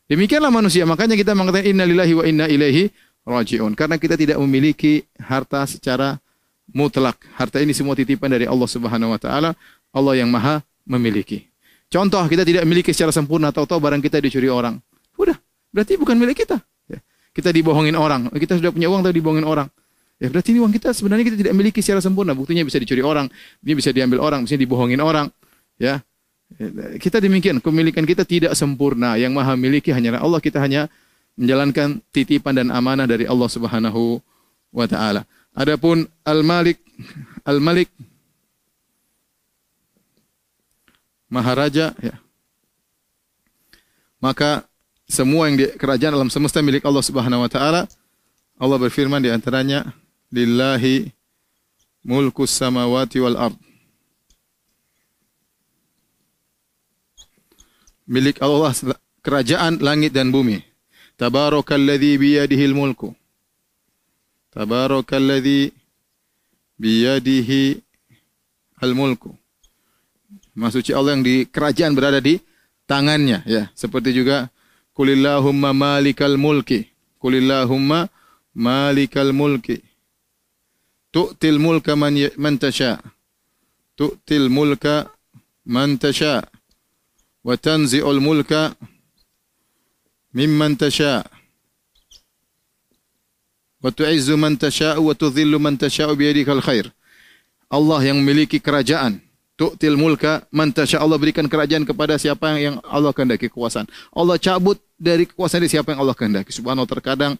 Demikianlah 0.05 0.53
manusia. 0.53 0.85
Makanya 0.85 1.17
kita 1.17 1.33
mengatakan 1.33 1.65
innalillahi 1.65 2.13
wa 2.13 2.23
inna 2.29 2.45
ilaihi 2.45 2.93
rajiun. 3.25 3.73
Karena 3.73 3.97
kita 3.97 4.15
tidak 4.15 4.37
memiliki 4.39 5.03
harta 5.17 5.65
secara 5.65 6.21
mutlak. 6.69 7.17
Harta 7.35 7.59
ini 7.59 7.73
semua 7.73 7.97
titipan 7.97 8.31
dari 8.31 8.45
Allah 8.45 8.69
Subhanahu 8.69 9.11
wa 9.11 9.19
taala. 9.19 9.51
Allah 9.91 10.13
yang 10.15 10.29
Maha 10.29 10.61
memiliki. 10.85 11.49
Contoh 11.89 12.21
kita 12.29 12.45
tidak 12.45 12.63
memiliki 12.65 12.93
secara 12.93 13.13
sempurna 13.13 13.49
tahu-tahu 13.49 13.81
barang 13.81 14.01
kita 14.01 14.21
dicuri 14.21 14.49
orang. 14.49 14.77
Udah, 15.17 15.37
berarti 15.73 15.97
bukan 15.97 16.15
milik 16.17 16.45
kita. 16.45 16.61
Ya. 16.89 17.01
Kita 17.33 17.49
dibohongin 17.49 17.97
orang. 17.97 18.29
Kita 18.33 18.57
sudah 18.57 18.71
punya 18.73 18.87
uang 18.89 19.01
tapi 19.05 19.17
dibohongin 19.17 19.45
orang. 19.45 19.67
Ya 20.15 20.31
berarti 20.31 20.55
ini 20.55 20.63
uang 20.63 20.71
kita 20.71 20.95
sebenarnya 20.95 21.27
kita 21.27 21.37
tidak 21.43 21.53
miliki 21.53 21.83
secara 21.83 21.99
sempurna. 21.99 22.31
Buktinya 22.31 22.63
bisa 22.63 22.79
dicuri 22.79 23.03
orang, 23.03 23.27
ini 23.67 23.73
bisa 23.75 23.91
diambil 23.91 24.23
orang, 24.23 24.47
bisa 24.47 24.55
dibohongin 24.55 25.03
orang. 25.03 25.27
Ya, 25.75 25.99
kita 27.03 27.19
demikian. 27.19 27.59
Kepemilikan 27.59 28.07
kita 28.07 28.23
tidak 28.23 28.55
sempurna. 28.55 29.19
Yang 29.19 29.35
maha 29.35 29.53
miliki 29.59 29.91
hanyalah 29.91 30.23
Allah. 30.23 30.39
Kita 30.39 30.63
hanya 30.63 30.87
menjalankan 31.35 31.99
titipan 32.11 32.55
dan 32.55 32.71
amanah 32.71 33.07
dari 33.07 33.27
Allah 33.27 33.49
Subhanahu 33.51 34.23
wa 34.71 34.85
taala. 34.87 35.27
Adapun 35.55 36.07
Al-Malik 36.23 36.79
Al-Malik 37.43 37.91
Maharaja 41.31 41.91
ya. 41.99 42.15
Maka 44.23 44.63
semua 45.05 45.51
yang 45.51 45.59
di 45.59 45.65
kerajaan 45.75 46.15
alam 46.15 46.31
semesta 46.31 46.63
milik 46.63 46.81
Allah 46.87 47.03
Subhanahu 47.03 47.45
wa 47.45 47.51
taala. 47.51 47.85
Allah 48.55 48.77
berfirman 48.79 49.19
di 49.19 49.29
antaranya 49.29 49.91
lillahi 50.31 51.11
mulkus 52.07 52.55
samawati 52.55 53.19
wal 53.19 53.37
ard. 53.37 53.57
Milik 58.05 58.37
Allah 58.39 58.71
kerajaan 59.25 59.81
langit 59.81 60.13
dan 60.13 60.29
bumi. 60.29 60.61
Tabarakalladzi 61.15 62.19
biyadihil 62.19 62.75
mulku. 62.75 63.15
Tabarakalladzi 64.51 65.71
biyadihi 66.79 67.79
al 68.83 68.91
mulku. 68.91 69.31
Maksudnya 70.55 70.99
Allah 70.99 71.15
yang 71.15 71.23
di 71.23 71.47
kerajaan 71.47 71.95
berada 71.95 72.19
di 72.19 72.39
tangannya 72.87 73.43
ya. 73.47 73.71
Seperti 73.75 74.11
juga 74.11 74.51
kulillahumma 74.95 75.71
malikal 75.71 76.35
mulki. 76.35 76.87
Kulillahumma 77.19 78.11
malikal 78.55 79.31
mulki. 79.31 79.83
Tu'til 81.15 81.59
mulka 81.59 81.95
man, 81.95 82.15
man 82.35 82.59
tasha. 82.59 82.99
Tu'til 83.95 84.51
mulka 84.51 85.07
man 85.63 85.95
tasha. 85.95 86.43
Wa 87.39 87.55
tanzi'ul 87.55 88.19
mulka 88.19 88.75
mimman 90.35 90.75
tasha. 90.75 91.23
Wa 93.79 93.89
tu'izzu 93.89 94.35
man 94.35 94.59
tasha 94.59 94.99
wa 94.99 95.15
tudhillu 95.15 95.55
man 95.55 95.79
tasha 95.79 96.11
biyadikal 96.11 96.59
khair. 96.59 96.91
Allah 97.71 98.03
yang 98.03 98.19
memiliki 98.19 98.59
kerajaan. 98.59 99.23
Tu'til 99.55 99.95
mulka 99.95 100.43
man 100.51 100.75
tasha. 100.75 100.99
Allah 100.99 101.15
berikan 101.15 101.47
kerajaan 101.47 101.87
kepada 101.87 102.19
siapa 102.19 102.59
yang 102.59 102.83
Allah 102.83 103.15
kehendaki 103.15 103.47
kekuasaan. 103.47 103.87
Allah 104.11 104.35
cabut 104.35 104.75
dari 104.99 105.23
kekuasaan 105.23 105.63
dari 105.63 105.71
siapa 105.71 105.95
yang 105.95 106.03
Allah 106.03 106.11
kehendaki. 106.11 106.51
Subhanallah 106.51 106.91
terkadang 106.91 107.39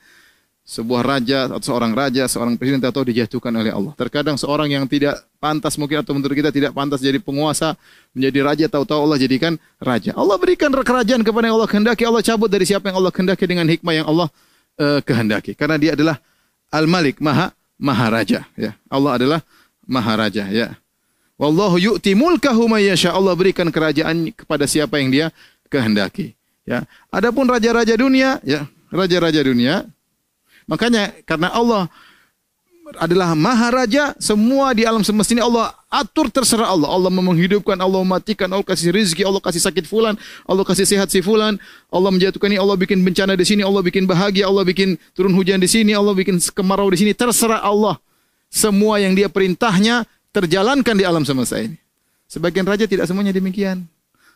sebuah 0.66 1.06
raja 1.06 1.46
atau 1.46 1.62
seorang 1.62 1.94
raja, 1.94 2.26
seorang 2.26 2.58
presiden 2.58 2.82
atau 2.82 3.06
dijatuhkan 3.06 3.54
oleh 3.54 3.70
Allah. 3.70 3.94
Terkadang 3.94 4.34
seorang 4.34 4.74
yang 4.74 4.90
tidak 4.90 5.22
pantas 5.38 5.78
mungkin 5.78 6.02
atau 6.02 6.18
menurut 6.18 6.34
kita 6.34 6.50
tidak 6.50 6.74
pantas 6.74 7.06
jadi 7.06 7.22
penguasa, 7.22 7.78
menjadi 8.18 8.40
raja, 8.42 8.66
tahu-tahu 8.66 9.06
Allah 9.06 9.22
jadikan 9.22 9.62
raja. 9.78 10.18
Allah 10.18 10.42
berikan 10.42 10.74
kerajaan 10.74 11.22
kepada 11.22 11.54
yang 11.54 11.62
Allah 11.62 11.70
kehendaki, 11.70 12.02
Allah 12.02 12.26
cabut 12.26 12.50
dari 12.50 12.66
siapa 12.66 12.90
yang 12.90 12.98
Allah 12.98 13.14
kehendaki 13.14 13.46
dengan 13.46 13.70
hikmah 13.70 13.94
yang 13.94 14.10
Allah 14.10 14.28
uh, 14.82 15.00
kehendaki. 15.06 15.54
Karena 15.54 15.78
dia 15.78 15.94
adalah 15.94 16.18
Al-Malik, 16.74 17.22
Maha 17.22 17.54
Maharaja, 17.78 18.50
ya. 18.58 18.74
Allah 18.90 19.22
adalah 19.22 19.40
Maharaja, 19.86 20.50
ya. 20.50 20.74
Wallahu 21.38 21.78
yu'ti 21.78 22.18
mulkahu 22.18 22.66
mayyasha. 22.66 23.14
Allah 23.14 23.38
berikan 23.38 23.70
kerajaan 23.70 24.34
kepada 24.34 24.66
siapa 24.66 24.98
yang 24.98 25.14
dia 25.14 25.26
kehendaki, 25.70 26.34
ya. 26.66 26.90
Adapun 27.14 27.46
raja-raja 27.46 27.94
dunia, 27.94 28.42
ya, 28.42 28.66
raja-raja 28.90 29.46
dunia 29.46 29.86
Makanya 30.66 31.14
karena 31.24 31.54
Allah 31.54 31.90
adalah 33.02 33.34
maharaja, 33.34 34.14
semua 34.22 34.70
di 34.78 34.86
alam 34.86 35.02
semesta 35.02 35.34
ini 35.34 35.42
Allah 35.42 35.74
atur 35.90 36.30
terserah 36.30 36.70
Allah. 36.70 36.86
Allah 36.86 37.10
menghidupkan, 37.10 37.74
Allah 37.82 37.98
mematikan, 38.06 38.46
Allah 38.46 38.62
kasih 38.62 38.94
rezeki, 38.94 39.26
Allah 39.26 39.42
kasih 39.42 39.58
sakit 39.58 39.90
fulan, 39.90 40.14
Allah 40.46 40.62
kasih 40.62 40.86
sehat 40.86 41.10
si 41.10 41.26
fulan, 41.26 41.58
Allah 41.90 42.10
menjatuhkan 42.14 42.46
ini, 42.54 42.62
Allah 42.62 42.78
bikin 42.78 43.02
bencana 43.02 43.34
di 43.34 43.42
sini, 43.42 43.66
Allah 43.66 43.82
bikin 43.82 44.06
bahagia, 44.06 44.46
Allah 44.46 44.62
bikin 44.62 45.02
turun 45.18 45.34
hujan 45.34 45.58
di 45.58 45.66
sini, 45.66 45.98
Allah 45.98 46.14
bikin 46.14 46.38
kemarau 46.54 46.86
di 46.94 47.02
sini, 47.02 47.12
terserah 47.18 47.66
Allah. 47.66 47.98
Semua 48.54 49.02
yang 49.02 49.18
dia 49.18 49.34
perintahnya 49.34 50.06
terjalankan 50.30 50.94
di 50.94 51.04
alam 51.10 51.26
semesta 51.26 51.58
ini. 51.58 51.82
Sebagian 52.30 52.70
raja 52.70 52.86
tidak 52.86 53.10
semuanya 53.10 53.34
demikian. 53.34 53.90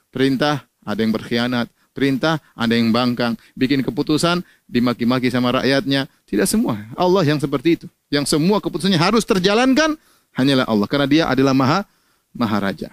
Perintah 0.09 0.65
ada 0.82 0.99
yang 1.05 1.13
berkhianat, 1.13 1.69
perintah, 1.99 2.39
ada 2.55 2.71
yang 2.71 2.95
bangkang, 2.95 3.35
bikin 3.59 3.83
keputusan, 3.83 4.39
dimaki-maki 4.71 5.27
sama 5.27 5.59
rakyatnya. 5.59 6.07
Tidak 6.23 6.47
semua. 6.47 6.79
Allah 6.95 7.27
yang 7.27 7.43
seperti 7.43 7.83
itu. 7.83 7.87
Yang 8.07 8.31
semua 8.31 8.63
keputusannya 8.63 8.95
harus 8.95 9.27
terjalankan 9.27 9.99
hanyalah 10.31 10.63
Allah 10.63 10.87
karena 10.87 11.07
dia 11.11 11.23
adalah 11.27 11.51
maha 11.51 11.83
maharaja. 12.31 12.87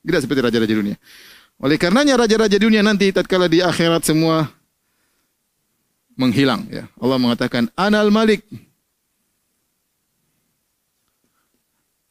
Tidak 0.00 0.20
seperti 0.24 0.40
raja-raja 0.40 0.72
dunia. 0.72 0.96
Oleh 1.60 1.76
karenanya 1.76 2.16
raja-raja 2.16 2.56
dunia 2.56 2.80
nanti 2.80 3.12
tatkala 3.12 3.44
di 3.44 3.60
akhirat 3.60 4.00
semua 4.08 4.48
menghilang 6.16 6.64
ya. 6.72 6.88
Allah 6.96 7.20
mengatakan 7.20 7.68
anal 7.76 8.08
malik 8.08 8.40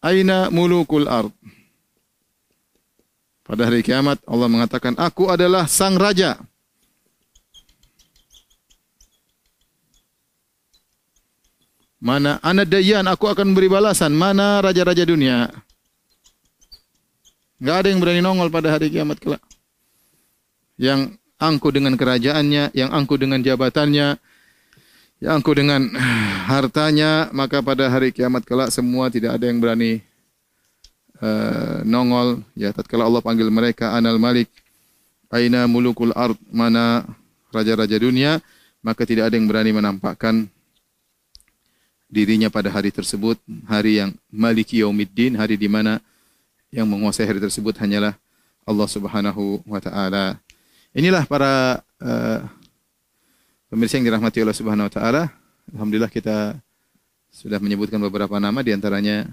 Aina 0.06 0.54
mulukul 0.54 1.10
ard 1.10 1.34
pada 3.46 3.70
hari 3.70 3.86
kiamat 3.86 4.18
Allah 4.26 4.50
mengatakan, 4.50 4.98
"Aku 4.98 5.30
adalah 5.30 5.70
sang 5.70 5.96
raja." 6.02 6.42
Mana 12.02 12.38
ana 12.46 12.66
dayan, 12.66 13.06
aku 13.10 13.26
akan 13.26 13.58
beri 13.58 13.66
balasan. 13.66 14.14
Mana 14.14 14.62
raja-raja 14.62 15.06
dunia? 15.10 15.50
Enggak 17.58 17.76
ada 17.82 17.88
yang 17.90 18.00
berani 18.04 18.22
nongol 18.22 18.54
pada 18.54 18.70
hari 18.70 18.94
kiamat 18.94 19.18
kelak. 19.18 19.42
Yang 20.78 21.18
angku 21.42 21.74
dengan 21.74 21.98
kerajaannya, 21.98 22.76
yang 22.78 22.94
angku 22.94 23.18
dengan 23.18 23.42
jabatannya, 23.42 24.22
yang 25.24 25.32
angku 25.40 25.58
dengan 25.58 25.90
hartanya, 26.52 27.34
maka 27.34 27.66
pada 27.66 27.90
hari 27.90 28.14
kiamat 28.14 28.46
kelak 28.46 28.70
semua 28.70 29.10
tidak 29.10 29.42
ada 29.42 29.50
yang 29.50 29.58
berani 29.58 30.06
uh, 31.22 31.84
nongol. 31.86 32.44
Ya 32.58 32.72
tatkala 32.72 33.08
Allah 33.08 33.22
panggil 33.24 33.48
mereka 33.52 33.94
anal 33.96 34.20
malik 34.20 34.50
aina 35.32 35.68
mulukul 35.68 36.16
ard 36.16 36.40
mana 36.50 37.04
raja-raja 37.52 38.00
dunia? 38.00 38.40
Maka 38.86 39.04
tidak 39.04 39.32
ada 39.32 39.36
yang 39.36 39.50
berani 39.50 39.74
menampakkan 39.74 40.46
dirinya 42.06 42.48
pada 42.54 42.70
hari 42.70 42.94
tersebut 42.94 43.36
hari 43.66 44.00
yang 44.00 44.14
maliki 44.30 44.80
yaumiddin 44.80 45.36
hari 45.36 45.58
di 45.58 45.66
mana 45.66 46.00
yang 46.70 46.86
menguasai 46.88 47.26
hari 47.26 47.42
tersebut 47.42 47.76
hanyalah 47.82 48.16
Allah 48.66 48.88
Subhanahu 48.90 49.62
wa 49.66 49.80
taala. 49.82 50.40
Inilah 50.96 51.28
para 51.28 51.84
uh, 52.00 52.40
pemirsa 53.68 54.00
yang 54.00 54.08
dirahmati 54.08 54.40
Allah 54.42 54.58
Subhanahu 54.58 54.88
wa 54.88 54.94
taala. 54.94 55.24
Alhamdulillah 55.76 56.12
kita 56.14 56.56
sudah 57.36 57.60
menyebutkan 57.60 58.00
beberapa 58.00 58.40
nama 58.40 58.64
di 58.64 58.72
antaranya 58.72 59.28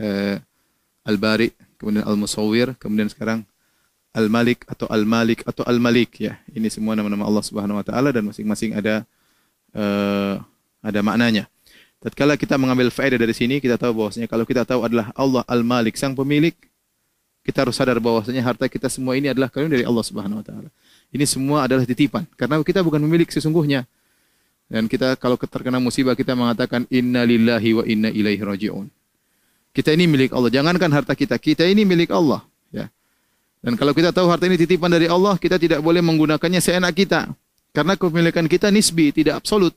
uh, 0.00 0.40
Al-Bari, 1.06 1.54
kemudian 1.78 2.02
Al-Musawwir, 2.02 2.74
kemudian 2.82 3.06
sekarang 3.06 3.46
Al-Malik 4.10 4.66
atau 4.66 4.90
Al-Malik 4.90 5.46
atau 5.46 5.62
Al-Malik 5.62 6.18
ya. 6.18 6.40
Ini 6.50 6.66
semua 6.66 6.98
nama-nama 6.98 7.22
Allah 7.22 7.44
Subhanahu 7.46 7.78
wa 7.78 7.84
taala 7.86 8.10
dan 8.10 8.26
masing-masing 8.26 8.74
ada 8.74 9.06
uh, 9.76 10.42
ada 10.82 11.00
maknanya. 11.04 11.46
Tatkala 12.02 12.34
kita 12.34 12.58
mengambil 12.58 12.90
faedah 12.90 13.16
dari 13.16 13.32
sini, 13.32 13.62
kita 13.62 13.78
tahu 13.78 14.04
bahwasanya 14.04 14.28
kalau 14.28 14.44
kita 14.44 14.66
tahu 14.66 14.84
adalah 14.84 15.14
Allah 15.16 15.46
Al-Malik, 15.46 15.94
sang 15.96 16.12
pemilik, 16.12 16.54
kita 17.46 17.62
harus 17.62 17.78
sadar 17.78 18.02
bahwasanya 18.02 18.42
harta 18.42 18.66
kita 18.66 18.90
semua 18.90 19.14
ini 19.14 19.30
adalah 19.30 19.46
karunia 19.46 19.78
dari 19.78 19.86
Allah 19.86 20.02
Subhanahu 20.02 20.42
wa 20.42 20.44
taala. 20.44 20.68
Ini 21.14 21.24
semua 21.28 21.70
adalah 21.70 21.86
titipan 21.86 22.26
karena 22.34 22.58
kita 22.64 22.82
bukan 22.82 22.98
pemilik 22.98 23.28
sesungguhnya. 23.30 23.86
Dan 24.66 24.90
kita 24.90 25.14
kalau 25.14 25.38
terkena 25.38 25.78
musibah 25.78 26.18
kita 26.18 26.34
mengatakan 26.34 26.90
inna 26.90 27.22
lillahi 27.22 27.70
wa 27.70 27.84
inna 27.86 28.10
ilaihi 28.10 28.42
rajiun. 28.42 28.90
Kita 29.76 29.92
ini 29.92 30.08
milik 30.08 30.32
Allah. 30.32 30.48
Jangankan 30.48 30.88
harta 30.88 31.12
kita, 31.12 31.36
kita 31.36 31.68
ini 31.68 31.84
milik 31.84 32.08
Allah. 32.08 32.40
Ya. 32.72 32.88
Dan 33.60 33.76
kalau 33.76 33.92
kita 33.92 34.08
tahu 34.08 34.24
harta 34.32 34.48
ini 34.48 34.56
titipan 34.56 34.88
dari 34.88 35.04
Allah, 35.04 35.36
kita 35.36 35.60
tidak 35.60 35.84
boleh 35.84 36.00
menggunakannya 36.00 36.64
seenak 36.64 36.96
kita. 36.96 37.28
Karena 37.76 37.92
kepemilikan 37.92 38.48
kita 38.48 38.72
nisbi, 38.72 39.12
tidak 39.12 39.44
absolut. 39.44 39.76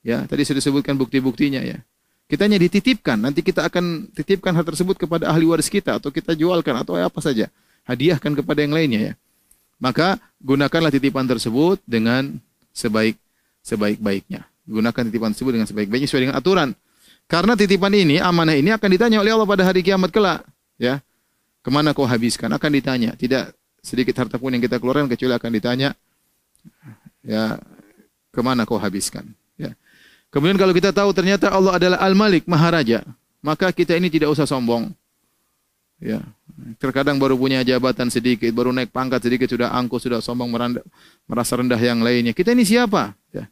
Ya, 0.00 0.24
tadi 0.24 0.40
sudah 0.48 0.64
disebutkan 0.64 0.96
bukti-buktinya 0.96 1.60
ya. 1.60 1.84
Kita 2.32 2.48
hanya 2.48 2.56
dititipkan, 2.56 3.20
nanti 3.20 3.44
kita 3.44 3.68
akan 3.68 4.08
titipkan 4.16 4.56
hal 4.56 4.64
tersebut 4.64 4.96
kepada 4.96 5.28
ahli 5.28 5.44
waris 5.44 5.68
kita 5.68 6.00
atau 6.00 6.08
kita 6.08 6.32
jualkan 6.32 6.72
atau 6.72 6.96
apa 6.96 7.20
saja. 7.20 7.52
Hadiahkan 7.84 8.40
kepada 8.40 8.64
yang 8.64 8.72
lainnya 8.72 9.12
ya. 9.12 9.14
Maka 9.76 10.16
gunakanlah 10.40 10.88
titipan 10.88 11.28
tersebut 11.28 11.76
dengan 11.84 12.40
sebaik 12.72 13.20
sebaik-baiknya. 13.60 14.48
Gunakan 14.64 15.02
titipan 15.12 15.36
tersebut 15.36 15.52
dengan 15.60 15.68
sebaik-baiknya 15.68 16.08
sesuai 16.08 16.22
dengan 16.24 16.38
aturan. 16.40 16.72
Karena 17.26 17.58
titipan 17.58 17.90
ini, 17.90 18.22
amanah 18.22 18.54
ini 18.54 18.70
akan 18.70 18.86
ditanya 18.86 19.18
oleh 19.18 19.34
Allah 19.34 19.48
pada 19.50 19.66
hari 19.66 19.82
kiamat 19.82 20.14
kelak. 20.14 20.46
Ya, 20.78 21.02
ke 21.66 21.68
mana 21.74 21.90
kau 21.90 22.06
habiskan? 22.06 22.46
Akan 22.54 22.70
ditanya. 22.70 23.18
Tidak 23.18 23.50
sedikit 23.82 24.14
harta 24.22 24.38
pun 24.38 24.54
yang 24.54 24.62
kita 24.62 24.78
keluarkan 24.78 25.10
kecuali 25.10 25.34
akan 25.34 25.50
ditanya. 25.50 25.90
Ya, 27.26 27.58
ke 28.30 28.40
mana 28.46 28.62
kau 28.62 28.78
habiskan? 28.78 29.26
Ya. 29.58 29.74
Kemudian 30.30 30.54
kalau 30.54 30.70
kita 30.70 30.94
tahu 30.94 31.10
ternyata 31.10 31.50
Allah 31.50 31.74
adalah 31.74 31.98
Al-Malik, 31.98 32.46
Maharaja, 32.46 33.02
maka 33.42 33.74
kita 33.74 33.98
ini 33.98 34.06
tidak 34.06 34.30
usah 34.30 34.46
sombong. 34.46 34.94
Ya, 35.98 36.22
terkadang 36.78 37.16
baru 37.16 37.34
punya 37.34 37.64
jabatan 37.66 38.12
sedikit, 38.12 38.52
baru 38.52 38.70
naik 38.70 38.92
pangkat 38.92 39.26
sedikit 39.26 39.48
sudah 39.48 39.72
angkuh, 39.74 39.98
sudah 39.98 40.20
sombong, 40.20 40.52
meranda, 40.52 40.84
merasa 41.26 41.56
rendah 41.56 41.80
yang 41.80 42.04
lainnya. 42.04 42.36
Kita 42.36 42.52
ini 42.52 42.68
siapa? 42.68 43.16
Ya. 43.32 43.48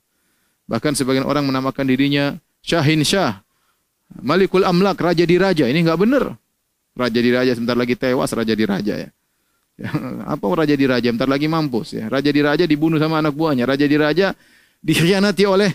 Bahkan 0.69 0.97
sebagian 0.97 1.25
orang 1.25 1.45
menamakan 1.45 1.85
dirinya 1.89 2.37
Syahin 2.65 3.05
Syah, 3.05 3.44
Malikul 4.21 4.63
Amlak, 4.63 5.01
raja 5.01 5.25
di 5.25 5.37
raja. 5.37 5.65
Ini 5.67 5.81
enggak 5.85 6.01
benar. 6.01 6.25
Raja 6.95 7.19
di 7.19 7.31
raja 7.35 7.51
sebentar 7.57 7.75
lagi 7.75 7.99
tewas, 7.99 8.31
raja 8.31 8.55
di 8.55 8.65
raja 8.65 8.95
ya. 8.95 9.09
ya. 9.81 9.91
Apa 10.33 10.45
raja 10.55 10.75
di 10.79 10.87
raja? 10.87 11.07
Sebentar 11.11 11.27
lagi 11.27 11.51
mampus 11.51 11.99
ya. 11.99 12.07
Raja 12.07 12.31
di 12.31 12.41
raja 12.41 12.65
dibunuh 12.69 13.03
sama 13.03 13.19
anak 13.19 13.35
buahnya. 13.35 13.67
Raja 13.67 13.87
di 13.89 13.97
raja 13.99 14.33
dikhianati 14.85 15.45
oleh 15.49 15.73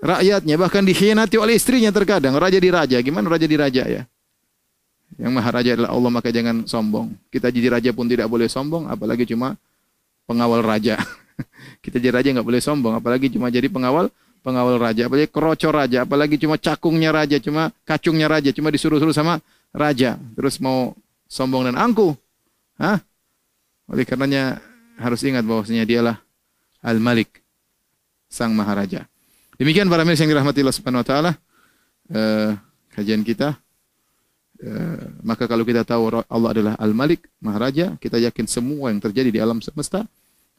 rakyatnya, 0.00 0.54
bahkan 0.56 0.86
dikhianati 0.86 1.36
oleh 1.36 1.58
istrinya 1.58 1.90
terkadang. 1.92 2.38
Raja 2.38 2.56
di 2.56 2.70
raja, 2.70 2.96
gimana 3.02 3.26
raja 3.26 3.46
di 3.50 3.56
raja 3.58 3.82
ya? 3.84 4.02
Yang 5.16 5.32
maharaja 5.32 5.70
adalah 5.78 5.90
Allah, 5.94 6.10
maka 6.12 6.28
jangan 6.28 6.66
sombong. 6.68 7.14
Kita 7.32 7.48
jadi 7.48 7.78
raja 7.78 7.90
pun 7.94 8.06
tidak 8.10 8.28
boleh 8.28 8.50
sombong, 8.50 8.90
apalagi 8.90 9.24
cuma 9.24 9.56
pengawal 10.28 10.60
raja. 10.60 11.00
Kita 11.84 11.96
jadi 12.00 12.20
raja 12.20 12.28
nggak 12.32 12.46
boleh 12.46 12.60
sombong, 12.60 12.94
apalagi 12.98 13.32
cuma 13.32 13.48
jadi 13.48 13.68
pengawal 13.70 14.12
pengawal 14.46 14.78
raja, 14.78 15.10
apalagi 15.10 15.26
kerocor 15.26 15.74
raja, 15.74 16.06
apalagi 16.06 16.38
cuma 16.38 16.54
cakungnya 16.54 17.10
raja, 17.10 17.42
cuma 17.42 17.74
kacungnya 17.82 18.30
raja, 18.30 18.54
cuma 18.54 18.70
disuruh-suruh 18.70 19.10
sama 19.10 19.42
raja, 19.74 20.14
terus 20.38 20.62
mau 20.62 20.94
sombong 21.26 21.66
dan 21.66 21.74
angkuh. 21.74 22.14
Hah? 22.78 23.02
Oleh 23.90 24.06
karenanya 24.06 24.62
harus 25.02 25.18
ingat 25.26 25.42
bahwasanya 25.42 25.82
dialah 25.82 26.22
Al-Malik, 26.78 27.42
Sang 28.30 28.54
Maharaja. 28.54 29.10
Demikian 29.58 29.90
para 29.90 30.06
mirsa 30.06 30.22
yang 30.22 30.38
dirahmati 30.38 30.62
Allah 30.62 30.76
Subhanahu 30.78 31.02
wa 31.02 31.08
taala, 31.08 31.32
eh, 32.14 32.54
kajian 32.94 33.26
kita. 33.26 33.58
Eh, 34.62 35.04
maka 35.26 35.50
kalau 35.50 35.66
kita 35.66 35.82
tahu 35.82 36.22
Allah 36.22 36.50
adalah 36.54 36.74
Al-Malik, 36.78 37.26
Maharaja, 37.42 37.98
kita 37.98 38.22
yakin 38.22 38.46
semua 38.46 38.94
yang 38.94 39.02
terjadi 39.02 39.34
di 39.34 39.42
alam 39.42 39.58
semesta 39.58 40.06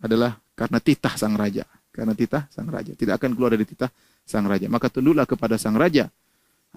adalah 0.03 0.35
karena 0.59 0.83
titah 0.83 1.15
Sang 1.15 1.39
Raja. 1.39 1.63
Karena 1.97 2.13
titah 2.13 2.45
Sang 2.53 2.69
Raja. 2.69 2.93
Tidak 2.93 3.17
akan 3.17 3.33
keluar 3.33 3.57
dari 3.57 3.65
titah 3.65 3.89
Sang 4.21 4.45
Raja. 4.45 4.69
Maka 4.69 4.93
tunduklah 4.93 5.25
kepada 5.25 5.57
Sang 5.57 5.73
Raja 5.73 6.13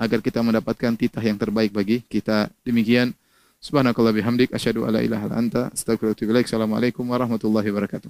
agar 0.01 0.25
kita 0.25 0.41
mendapatkan 0.41 0.97
titah 0.97 1.21
yang 1.21 1.37
terbaik 1.37 1.77
bagi 1.77 2.01
kita. 2.09 2.49
Demikian 2.65 3.13
Subhanakallah 3.61 4.17
bihamdik 4.17 4.57
asyhadu 4.57 4.89
alla 4.89 5.05
ilaha 5.05 5.29
anta 5.37 5.69
astaghfiruka 5.69 6.25
Assalamualaikum 6.25 7.05
warahmatullahi 7.05 7.69
wabarakatuh. 7.69 8.09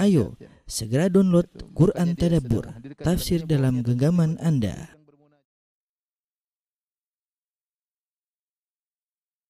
Ayo, 0.00 0.32
segera 0.64 1.12
download 1.12 1.50
Quran 1.76 2.16
Tadabbur, 2.16 2.70
tafsir 3.02 3.44
dalam 3.44 3.84
genggaman 3.84 4.40
Anda. 4.40 5.01